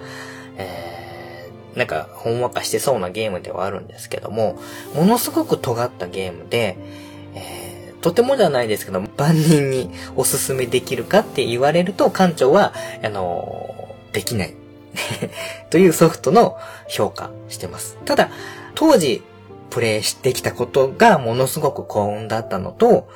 [0.57, 4.59] えー、なんか、ほんわかしてそうなゲームではあるんですけども、
[4.95, 6.76] ものすごく尖ったゲームで、
[7.35, 14.55] えー、とてもじゃないですけど、万人におすすめできるかって言われると、館長は、あのーできない。
[15.70, 17.99] というソフトの評価してます。
[18.05, 18.30] ただ、
[18.74, 19.22] 当時、
[19.70, 23.09] プレイしてきたことがものすごく幸運だったのと、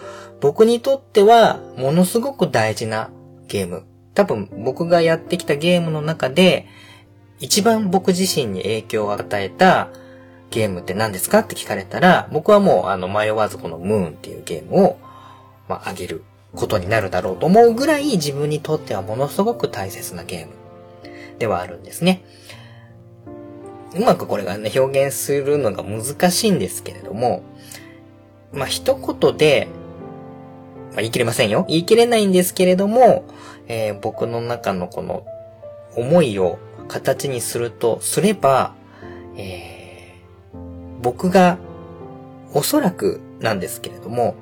[0.47, 3.11] 僕にとってはものすごく大事な
[3.49, 3.82] ゲーム。
[4.14, 6.68] 多分僕がやってきたゲームの中で、
[7.40, 9.88] 一番僕自身に影響を与えた
[10.51, 14.99] ゲームって何ですかって聞かれたら、僕はもうあの迷わずこのムーンっていうゲームを、
[15.68, 16.22] まあ、げる
[16.55, 20.53] ことになるだろうと思うぐらい自分にとってはものすごく大切なゲーム
[21.40, 22.22] ではあるんですね。
[23.97, 27.42] うまくこれがね、表現するのが難しいんですけれども、
[28.53, 29.66] まあ、一言で、
[30.97, 31.66] まあ、言い切れませんよ。
[31.68, 33.26] 言い切れないんですけれども、
[33.68, 35.26] えー僕の中のこの
[35.94, 38.74] 思いを形にするとすれば、
[39.36, 41.59] えー僕が
[42.55, 44.36] おそらくなんですけれども、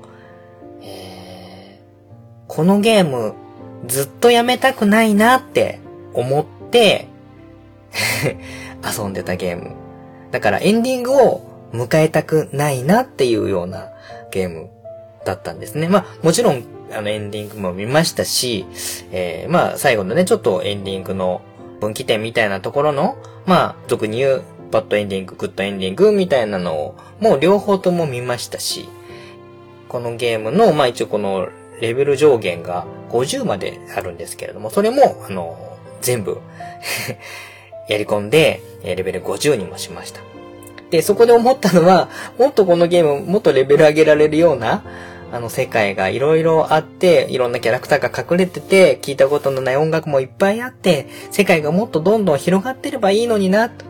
[0.80, 3.34] えーこのゲーム
[3.88, 5.80] ずっとやめたくないなって
[6.12, 7.08] 思って
[8.96, 9.72] 遊んでたゲーム。
[10.30, 11.40] だからエンディングを
[11.72, 13.88] 迎えたくないなっていうような
[14.30, 14.70] ゲーム
[15.24, 15.88] だったんですね。
[15.88, 18.66] まあもちろんあのエンディングも見ましたし、
[19.12, 21.42] えーまあ最後のね、ちょっとエンディングの
[21.80, 23.16] 分岐点みたいなところの、
[23.46, 28.88] まあ俗に言うバッドエンディング、グッドエンディングみたいなのをもう両方とも見ましたし、
[29.88, 31.48] このゲームの、まあ一応この
[31.80, 36.38] レベル上限が50まであるんですけれども、それも、あの、全部
[37.88, 40.20] やり込んで、レベル50にもしました。
[40.90, 42.08] で、そこで思ったのは、
[42.38, 44.84] もっとこのゲーム、もっとレベル上げられるような、
[45.34, 53.88] あの世界がいろいろあって、いろんなキャラクターが隠れてて、聞いたことのない音楽もいっぱいあって、世界がもっとどんどん広がってればいいのにな、と っ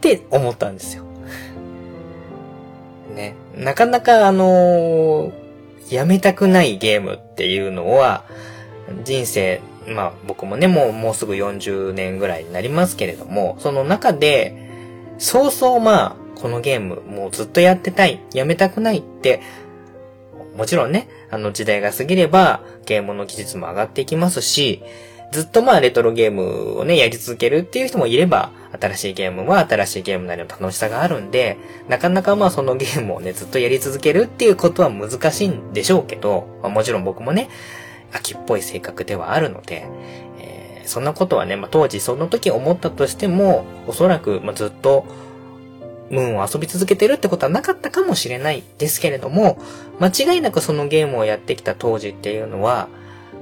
[0.00, 1.02] て思ったんですよ。
[3.16, 3.34] ね。
[3.56, 5.46] なかなかあのー
[5.90, 8.24] やめたくないゲームっていうのは、
[9.04, 14.68] 人生、まあ僕もね、もう、もうすぐ40年ぐらいになりますけれども、その中で、
[15.18, 19.40] そうそうまあ、このゲームもうずっとやってたい、やめたくないって、
[20.56, 24.82] もちろんね、あの時代が過ぎれば、ゲームの技術も上がっていきますし、
[25.32, 28.50] ずっとまあレトロゲームをね、やり続けるっていう人もいれば、
[28.80, 37.48] 新しいゲームは新しいゲームなりの楽しさがあるんで、なかなかまあそのゲームをね、ずっとやり続けるっていうことは難しいんでしょうけど、まあ、もちろん僕もね、
[38.12, 39.86] 秋っぽい性格ではあるので、
[40.38, 45.04] えーそんなことはね、まあ当時その時思ったとしても、おそらくまあずっと、
[46.10, 49.58] ムーンを遊び続けてるってことはなかったかもしれないですけれども、
[50.00, 52.88] 間違いなくそのゲームをやってきた当時っていうのは、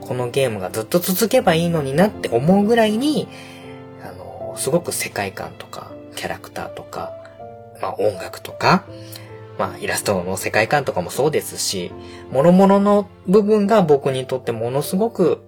[0.01, 3.29] このゲームがずっと続けばいいのになって思うぐらいに、
[4.03, 7.13] あの、すごく世界観とか、キャラクターとか、
[7.81, 8.85] まあ音楽とか、
[9.59, 11.91] まあイラストの世界観とかもそうですし、
[12.33, 15.43] 諸々の部分が僕にとってものすごく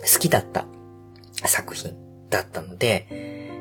[0.00, 0.66] 好きだった
[1.44, 1.94] 作品
[2.30, 3.51] だったので、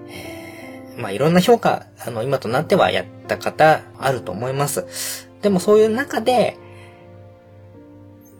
[1.01, 5.29] まあいろんな評価、あの今となってはやった方あると思います。
[5.41, 6.57] でもそういう中で、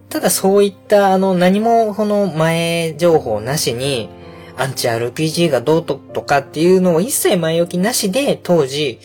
[0.10, 4.10] ただそういったあの何もこの前情報なしに、
[4.58, 9.00] アンチ RPG がどうととかっていうのを一切前置きなしで当時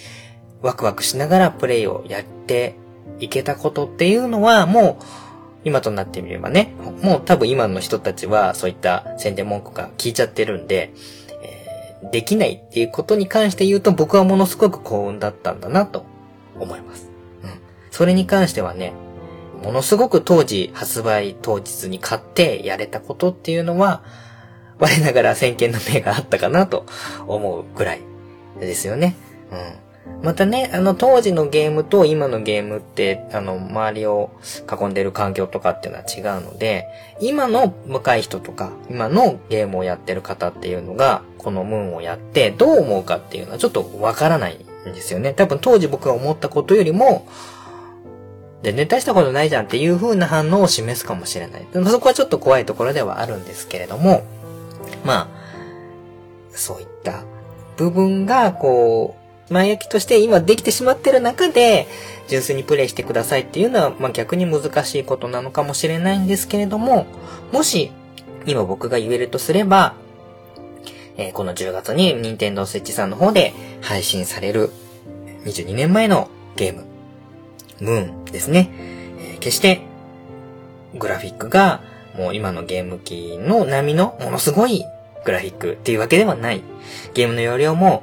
[0.61, 2.74] ワクワクしながらプレイをやって
[3.20, 5.04] いけたことっていうのはもう
[5.64, 10.92] 今となってみればね、もう多分今の人たちはそういった宣伝文句が聞いちゃってるんで、
[12.12, 16.04] できないっていうことに関して言うと僕はものすごく幸運だったんだなと
[16.59, 17.11] 思います。
[17.42, 17.50] うん。
[17.90, 18.92] それに関してはね、
[19.62, 24.04] ものすごく当時発売当日に買ってやれたことっていうのは、
[24.78, 26.86] 我ながら先見の目があったかなと
[27.26, 28.00] 思うぐらい
[28.61, 29.16] ですよね。
[29.50, 29.86] うん。
[30.22, 34.30] またね、あの当時のゲームと今のゲームって、あの周りを
[34.70, 36.88] 囲んでる環境とかっていうのは違うので、
[37.20, 45.32] 今の若い人とか、今のゲームをやってる方っていうのが、このムーンをやってどう思うかっていうのはちょっとわからないんですよね。
[45.34, 47.28] 多分当時僕が思ったことよりも、
[48.62, 51.66] 全然大したことないじゃんっていう風な反応を示すかもしれない。
[51.88, 54.24] そこはちょっと怖いところではあるんですけれども、
[55.04, 55.28] まあ、
[56.50, 57.22] そういった
[57.76, 61.86] 部分が、こう、前焼きとして今できてしまってる中で、
[62.28, 67.07] 純粋にプレイしてくださいっていうのは、まあ逆に難しいことなのかもしれないんですけれども、
[67.53, 67.92] もし、
[68.44, 69.94] 今僕が言えるとすれば、
[71.16, 74.70] えーこの10月に任天堂 Switch さんの方で配信される
[75.44, 76.84] 22年前のゲーム、
[77.80, 78.70] ムーンですね。
[79.20, 79.80] えー決して、
[80.99, 81.82] グラフィックが、
[82.18, 84.84] もう今のゲーム機の波のものすごい
[85.24, 86.62] グラフィックっていうわけではない。
[87.14, 88.03] ゲームの容量も、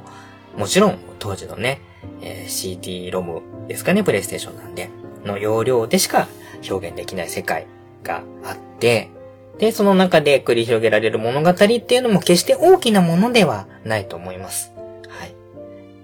[0.56, 1.80] もちろん当時のね、
[2.20, 4.90] えー CD ロムですかね、プレイステーションなんで、
[5.24, 6.28] の容量でしか
[6.68, 7.66] 表現できない世界
[8.02, 9.10] があって、
[9.58, 14.70] で、その中で繰り広げられる物語っていうのも決して大きなものではないと思います。
[15.08, 15.34] はい。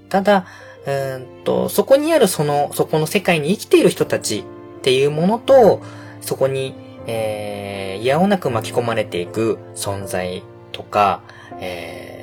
[0.09, 0.47] ただ、
[0.87, 5.83] うーんと、そこにあるその、そこの世界に生きている人たちっていうものと、
[6.23, 6.75] そこに、
[7.07, 10.43] えー、いやおなく巻き込まれていく存在
[10.73, 11.21] とか、
[11.61, 12.20] えー、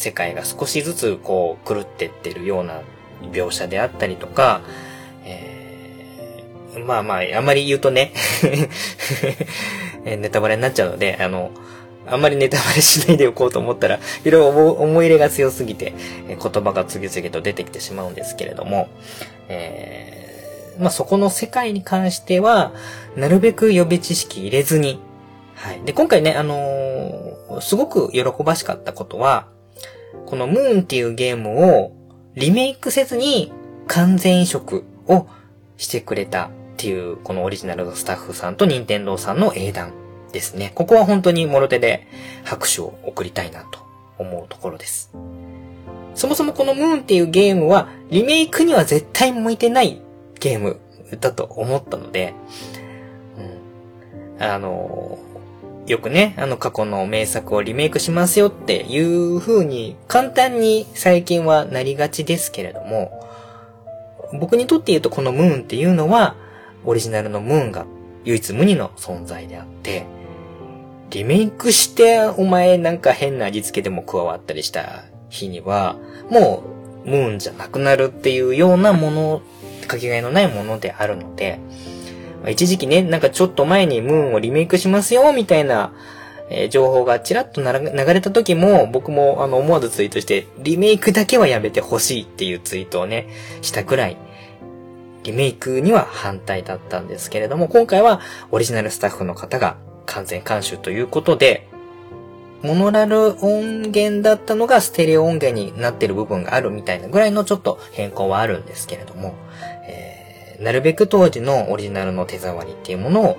[0.00, 2.80] 世界が少しずつこう狂ってってるような
[3.32, 4.62] 描写であったりとか、
[5.24, 8.14] えー、まあまあ、あんまり言うとね、
[10.04, 11.50] ネタバレになっちゃうので、あの、
[12.06, 15.92] あんまりネタバレしないでおこうと思ったら、いろいろ思い入れが強すぎて、
[16.28, 18.88] 言葉が次々と出てきてしまうんですけれども、
[19.48, 22.72] えーまあそこの世界に関しては、
[23.16, 24.98] なるべく予備知識入れずに、
[25.56, 25.82] はい。
[25.84, 29.48] で、今回ね、あのーすごく喜ばしかったことは、
[30.30, 31.92] このムーンっていうゲームを
[32.36, 33.52] リメイクせずに
[33.88, 35.26] 完全移植を
[35.76, 39.92] してくれたっていう、このオリジナルのスタッフさんと任天堂さんの英断
[40.32, 40.70] ですね。
[40.76, 42.06] ここは本当にもろ手で
[42.44, 43.80] 拍手を送りたいなと
[44.18, 45.10] 思うところです。
[46.14, 50.00] そもそもこのムーンっていうゲームはリメイクには絶対向いてない
[50.38, 50.78] ゲーム
[51.18, 52.34] だと思ったので、
[54.38, 55.18] うん、あの
[55.90, 63.28] よくね、あの過去の名作をリメイクしますよっていう風に簡単に最近はなりがちですけれども、
[64.38, 66.36] 僕にとって言うとこのムーンっていうのは、
[66.84, 67.86] オリジナルのムーンが
[68.24, 70.06] 唯一無二の存在であって、
[71.10, 75.96] リメイクしてお前なんか変な味付けでも加わったりした日には、
[76.30, 76.62] も
[77.04, 79.42] うムーンじゃなくなるっていうようなもの、
[79.88, 81.58] かけがえのないものであるので、
[82.42, 85.92] まあ一時期ね、なんかちょっと前にムーンをリメイクしますよ、みたいな、
[86.50, 87.68] えー情報がちらっと流
[88.12, 93.28] れた時も、僕もあの思わずツイートして、リメイクだけはやめてほしいっていうツイートをね、
[93.62, 94.16] したくらい、
[95.22, 98.20] リメイクには反対だったんですけれども、今回は
[98.50, 99.76] オリジナルスタッフの方が
[100.06, 101.68] 完全監修ということで、
[102.62, 109.34] モノラル音源だったのがステレオ音源になってる部分があるみたいなぐらいのちょっと変更はあるんですけれども、
[110.60, 113.38] なるべく当時のオリジナルの手触りっていうものを、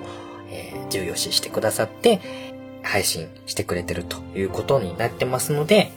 [0.50, 2.20] えー重要視してくださって、
[2.82, 5.90] 配信してくれてるということになってますので、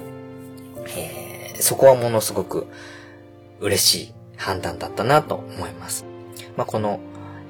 [0.95, 2.67] えーそこはものすごく
[3.59, 6.05] 嬉しい判断だったなと思います。
[6.55, 6.99] まあ、この、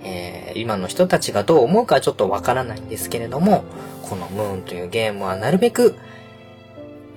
[0.04, 3.64] えー今の人たちがどう思うかちょっとわからないんですけれども、
[4.04, 5.96] このムーンというゲームはなるべく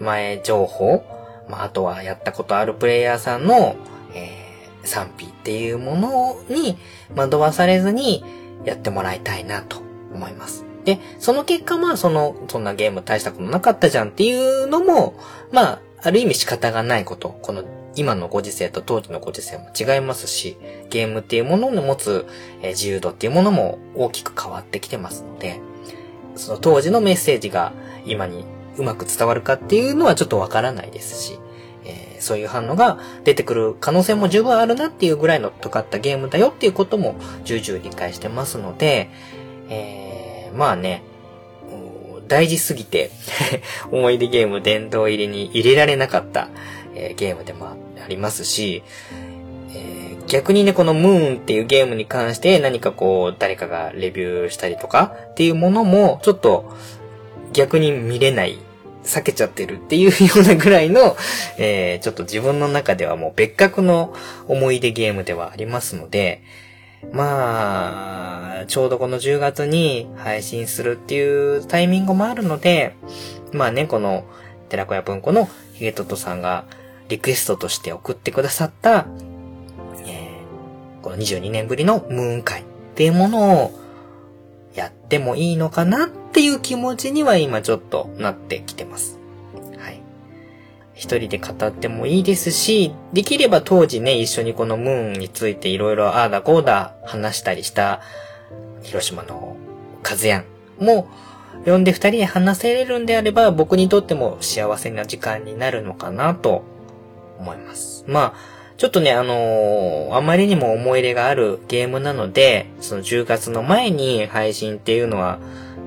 [0.00, 1.04] 前情報、
[1.48, 3.76] まあ、あとはやったことあるプレイヤーさんの、
[4.84, 6.78] 賛否っていうものに
[7.14, 8.24] 惑わされずに
[8.64, 9.78] やってもらいたいなと
[10.12, 10.64] 思います。
[10.84, 15.14] で、その結果まあその、そんなゲーム大したことなかったじゃんっていうのも、
[15.52, 17.38] まあ、ある意味仕方がないこと。
[17.42, 17.64] この
[17.96, 20.56] 今のご時世と当時のご時世も違いますし、
[20.88, 22.26] ゲームっていうものの持つ
[22.62, 25.60] 自由度っていうものも大きく変わってきてますので、
[26.36, 27.72] その当時のメッセージが
[28.06, 28.44] 今に
[28.76, 31.38] うまく伝わるかっていうのはちょっとわからないですし、
[32.20, 39.10] そういう反応が出てくる可能性も十分あるなっていうぐらいの尖ったゲームだよっていうことも重々理解してますので、
[39.68, 41.02] えーまあね、
[42.28, 43.10] 大事すぎて
[43.90, 46.48] 思い出ゲーム殿堂入りに入れられなかった、
[46.94, 47.76] えーゲームでもあ
[48.08, 48.82] りますし、
[49.72, 49.98] えー
[50.28, 56.70] 逆にね、このムーンっていうゲームに関して何かこう、誰かがレビューしたりとかっていうものも、ちょっと
[57.54, 58.58] 逆に見れない、
[59.09, 61.16] 避けちゃってるっていうようなぐらいの、
[61.59, 64.14] えーちょっと自分の中ではもう別格の
[64.46, 66.42] 思い出ゲームではありますので、
[67.12, 72.96] まあ、ちょうどこの10月に配信するっていうタイミングもあるので、
[73.52, 74.24] まあね、この、
[74.68, 76.66] 寺子屋文庫のヒゲトトさんが
[77.09, 79.06] リクエストとして送ってくださった、
[80.06, 80.38] えー
[81.02, 82.64] この22年ぶりのムーン会っ
[82.96, 83.88] ていうものを
[84.78, 89.18] やってもいいのかなっていう気持ちには今ちょっとなってきてます。
[89.76, 90.00] はい。
[90.94, 98.00] 一人で語ってもいいですし、できれば当時ね、一緒にこのムーンについていろいろああだこうだ話したりした、
[98.82, 99.56] 広島の
[100.02, 100.44] カズヤ
[100.80, 101.08] ンも、
[101.66, 106.62] 呼んで二人で話せれるんであれば、僕にとっても幸せな時間になるのかなと
[107.38, 108.04] 思います。
[108.06, 115.38] まあ、ちょっとね、あのーあまりにも思い入れがあるゲームなので、その10月の前に配信っていうのは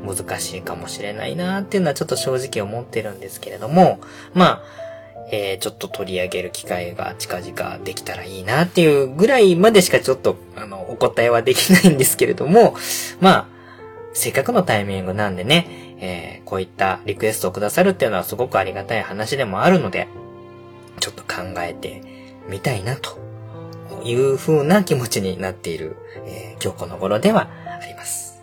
[0.05, 3.99] 難しいかもしれないなっていうのはちょっと正直思ってるんですけれども、
[4.33, 4.63] まあ、
[5.31, 12.75] えー、ちょっと取り上げる機会が近々できたらいいなっていうぐらいまでしかちょっと、あの、お答えはできないんですけれども、
[13.21, 13.47] まあ、
[14.13, 20.07] せっかくのタイミングなんでね、えー、こういったリクエストをくださるっていうのはすごくありがたい話でもあるので、
[20.99, 23.17] ちょっと考えてみたいなと
[24.03, 27.49] いう風な気持ちになっている、えー今日この頃では
[27.81, 28.39] あります。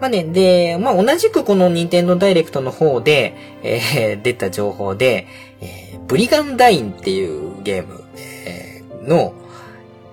[0.00, 5.26] まあね、で、まあ同じくこの任天堂ダイレクトの方で、えー出た情報で、
[5.60, 9.34] えーブリガンダインっていうゲーム、えーの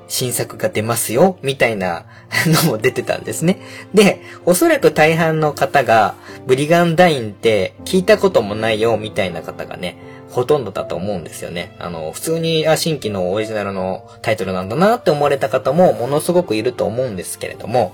[0.08, 2.06] 新作が出ますよ、みたいな
[2.46, 3.60] のも出てたんですね。
[3.94, 6.16] で、おそらく大半の方が、
[6.46, 9.98] ブリガンダインって聞いたこともないよ、みたいな方がね、
[10.30, 11.76] ほとんどだと思うんですよね。
[11.80, 17.94] あの、普通に、あ、新規のオリジナルのタイトルなんだなって思われた方もものすごくいると思うんですけれども、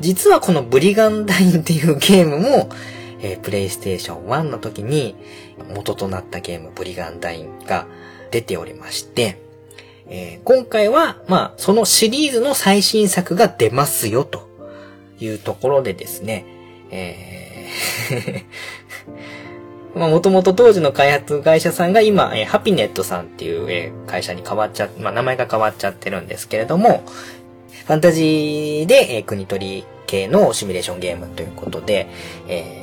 [0.00, 2.68] 実はこのブリガンダインっていうゲームも、
[3.20, 5.14] えープレイステーション1の時に
[5.72, 7.86] 元となったゲームブリガンダインが
[8.32, 9.40] 出ておりまして、
[10.08, 14.48] えー今回は、まあ、そのシリーズの最新作が出ますよ、と
[15.20, 16.44] いうところでですね、
[16.90, 17.41] えー
[19.94, 27.02] まあ、もともと当時の開発会社さんが今、えーハピネットさんっていう、えー会社に変わっちゃ、まあ、名前が変わっちゃってるんですけれども、
[27.86, 32.06] ファンタジーで、えー国取り系のシミュレーションゲームということで、
[32.48, 32.82] えー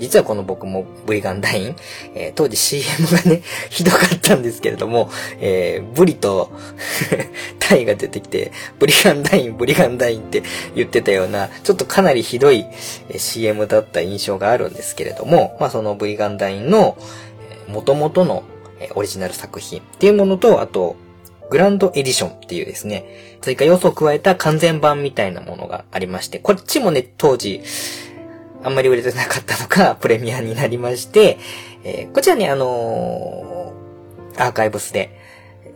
[0.00, 1.76] 実はこの僕もブリガンダイン、
[2.16, 5.08] えー当時 CM がね、ひどかったんですけれども、
[5.40, 6.50] えーブリと
[7.68, 10.42] タイが出てきて、ブリガンダイン、ブリガンダインって
[10.74, 12.66] 言ってたような、ちょっとかなりひどい
[13.16, 16.96] CM だった印象があるんですけれども、まあそのブリガンダインの、
[17.68, 18.44] 元々の
[18.94, 20.96] オリジナル作品っていうものと、あと、
[21.50, 27.62] グランドエディションっていうですね、追加要素を加えた完全版みたいなものがありまして、こっちもね、当時、
[28.62, 31.38] あんまり売れてなかったのがプレミアになりまして、
[31.84, 33.54] えーこちらね、あのー
[34.36, 35.23] アーカイブスで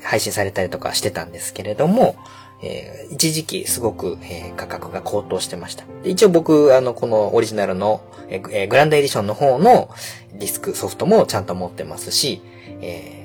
[0.03, 2.17] 配信されたりとかしてたんですけれども、
[2.63, 5.85] えー一時期すごく、えー価格が高騰してました。
[6.05, 8.01] 一応僕、あの、このオリジナルの、
[8.69, 9.89] グランドエディションの方の
[10.35, 12.43] ディスクソフトもちゃんと持ってますし、
[12.81, 13.19] えー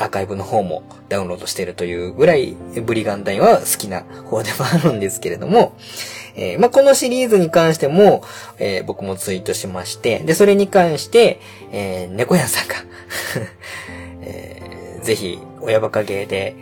[0.00, 5.76] アーカイブの方もダウンロードしてるというぐらい、ブリガンダインは好きな方でもあるんですけれども、
[6.36, 8.22] えーまあ、このシリーズに関しても、
[8.60, 11.40] えー僕もツイートしまして、で、それに関して、
[11.72, 12.74] えー猫屋さんが、
[14.22, 14.67] えー
[15.08, 16.54] ぜひ、親バカゲーで、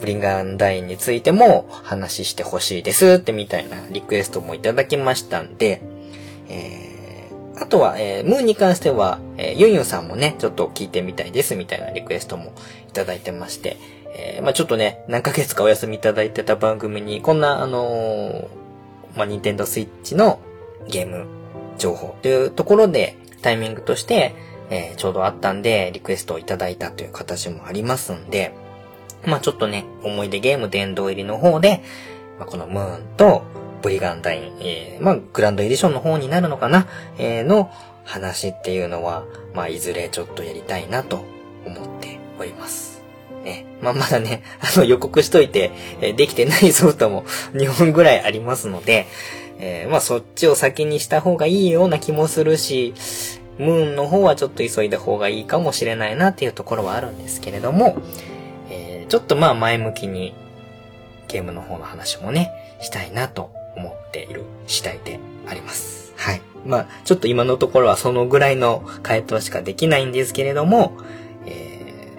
[0.00, 5.80] ブリンガンダインについても話してほしいですってみたいなリクエストもいただきましたんで、
[6.48, 12.52] えーあとは、えームーンに関しては、えーユンユンさんもね、ちょっと聞いてみたいですみたいなリクエストも
[12.88, 13.76] いただいてまして、
[14.16, 20.40] えーまあちょっとね、何ヶ月かお休みいただいてた番組に、こんな、あのーまあ、ニンテンドースイッチの
[20.88, 21.26] ゲーム
[21.78, 24.34] 情報というところで、タイミングとして、
[24.72, 28.54] えーちょうどあったんで、リクエストをいただいたという形もありますんで、
[29.26, 31.82] まあちょっとね、思い出ゲーム殿堂入りの方で、
[32.38, 33.42] まあ、このムーンと
[33.82, 36.86] ブリガンダイン、えーまあグランドエディションの方になるのかな、
[37.18, 37.70] えーの
[38.04, 39.24] 話っていうのは、
[39.54, 41.24] まあいずれちょっとやりたいなと
[41.66, 43.02] 思っております。
[43.44, 43.66] ね。
[43.82, 45.70] まあまだね、 あの予告しといて、
[46.00, 49.06] えーできてないソフトも 2本ぐらいありますので、
[49.58, 52.94] えーまあそっちを先にした方がいいような気もするし、
[53.62, 57.96] ムーンの方はちょっと急いだ方がいいかもしれないなっていうところはあるんですけれども、
[58.70, 60.32] えーちょっとまあ前向きに
[61.28, 66.14] ゲームの方の話もね、したいなと思っている次第であります。
[66.16, 66.40] はい。
[66.64, 70.96] まあちょっと今のところはそのぐらいの回答しかできないんですけれども、
[71.46, 72.12] え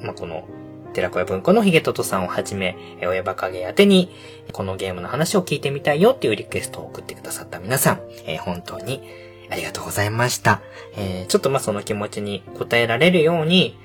[0.00, 0.44] ーまあこの
[0.92, 4.10] 寺子屋文庫のヒゲトトさんをはじめ、親バカゲ宛てに、
[4.52, 9.02] このゲームの話を聞いてみたいよっていうリクエストを送ってくださった皆さん、えー本当に
[9.50, 10.60] ありがとうございました。
[10.96, 13.76] えーちょっとまその気持ちに応えられるように、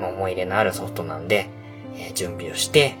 [0.00, 1.48] ま思い入れのあるソフトなんで、
[1.94, 2.94] えー準備をして、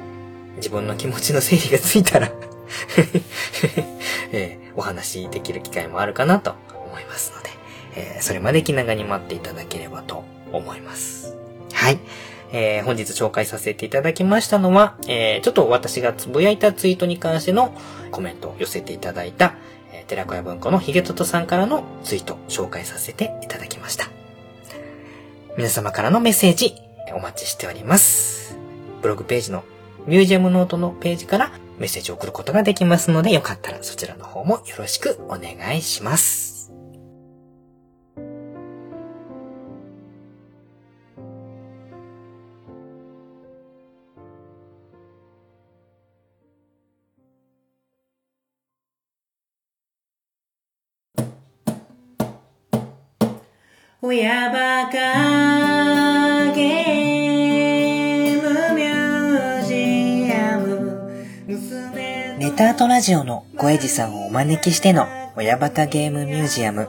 [0.56, 2.30] 自分の気持ちの整理がついたら、
[4.32, 6.54] えーお話できる機会もあるかなと
[6.90, 7.50] 思いますので、
[7.96, 11.36] えーそれまで気長に待っていただければと思います。
[11.72, 11.98] はい。
[12.52, 17.74] えー本日紹介させていただきましたのは、えーちょっと私がつぶやいたツイートに関しての
[18.12, 19.54] コメントを寄せていただいた、
[20.06, 24.06] 寺子屋文庫のヒゲトトさんからのツイート紹介させていただきました。
[25.56, 26.74] 皆様からのメッセージ
[27.14, 28.58] お待ちしております。
[29.02, 29.64] ブログページの
[30.06, 36.55] ミュージアムノートのページからメッセージを送ることができますので、よかったらそちらの方もよろしくお願いします。
[54.08, 61.10] 親バカゲームミュージアム。
[62.38, 66.88] ネタートラジオの小エジさんをお招きしての親バカゲームミュージアム。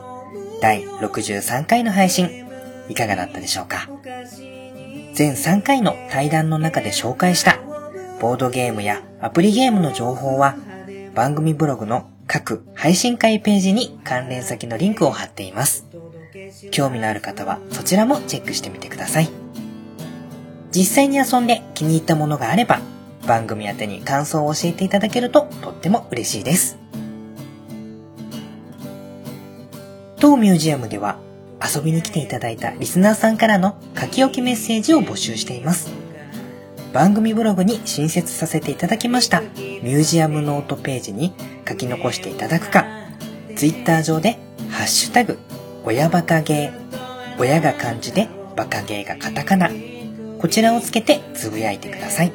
[0.62, 2.46] 第63回の配信。
[2.88, 3.88] いかがだったでしょうか？
[5.12, 7.58] 全3回の対談の中で紹介した
[8.20, 10.54] ボードゲームやアプリゲームの情報は
[11.16, 15.86] 番組ブログの各配信会ページに関連先のリンクを貼っています。
[16.70, 19.30] 興味のある方はそちらもチェックしてみてください。
[20.70, 22.80] 実際に遊んで気に入ったものがあれば
[23.26, 26.76] 番組宛てに感想を教えていただけるととっても嬉しいです。
[30.20, 31.18] 当ミュージアムでは
[31.74, 36.07] 遊びに来ていただいたリスナーさんからの書き置きメッセージを募集しています。
[36.98, 39.40] 番組ブログに新設させていただきました。
[39.40, 41.32] ミュージアムノートページに
[41.68, 42.86] 書き残していただくか、
[43.54, 45.38] ツイッター上でハッシュタグ、
[45.84, 48.26] 親バカゲー、親が漢字で
[48.56, 49.70] バカゲーがカタカナ、
[50.40, 52.32] こちらをつけてつぶやいてください。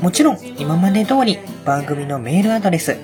[0.00, 2.96] もちろん今まで通り番組のメールアドレス、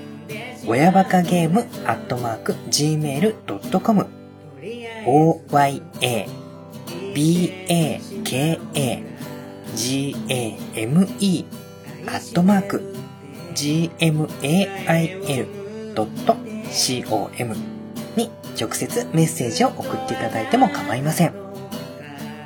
[0.68, 4.06] 親バカゲームアットマーク gmail.com
[5.04, 5.92] oya baka
[9.74, 11.44] game
[12.06, 12.94] アットマーク
[13.54, 14.36] gmail.com
[18.16, 18.30] に
[18.60, 21.34] 直接メッセージを送っていただいても構いません。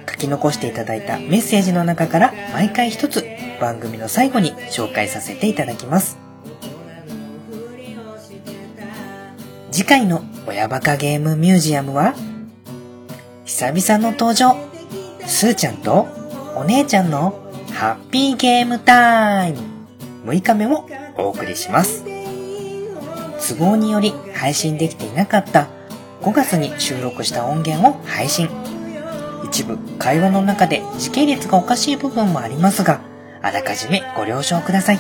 [0.09, 3.25] 書き残していただいたメッセージの中から毎回一つ
[3.61, 6.19] 番組の最後に紹介させていただきます。
[9.71, 12.15] 次回の親バカゲームミュージアムは
[13.45, 14.57] 久々の登場
[15.27, 16.16] すーちゃんと
[16.57, 17.41] お姉ちゃんの
[17.73, 19.59] ハッピーゲームタイム
[20.25, 22.05] 6日目もお送りします
[23.49, 25.69] 都合により配信できていなかった
[26.23, 28.49] 5月に収録した音源を配信
[29.47, 33.01] 一部会話の中で時系列がおかしい部分もありますが、
[33.43, 34.99] あらかじめご了承ください。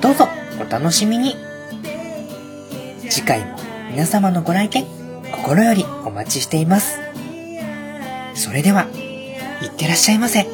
[0.00, 0.28] どうぞ
[0.60, 1.34] お楽しみに。
[3.08, 3.56] 次回も
[3.90, 4.84] 皆様のご来店
[5.32, 6.98] 心よりお待ちしています。
[8.34, 8.86] それでは、
[9.62, 10.53] いってらっしゃいませ。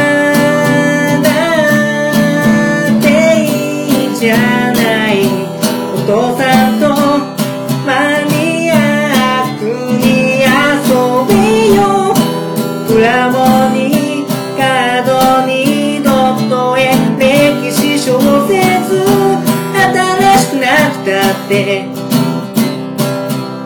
[21.51, 21.83] って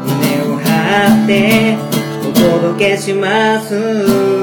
[0.07, 1.77] 胸を張って
[2.27, 4.34] お届けします。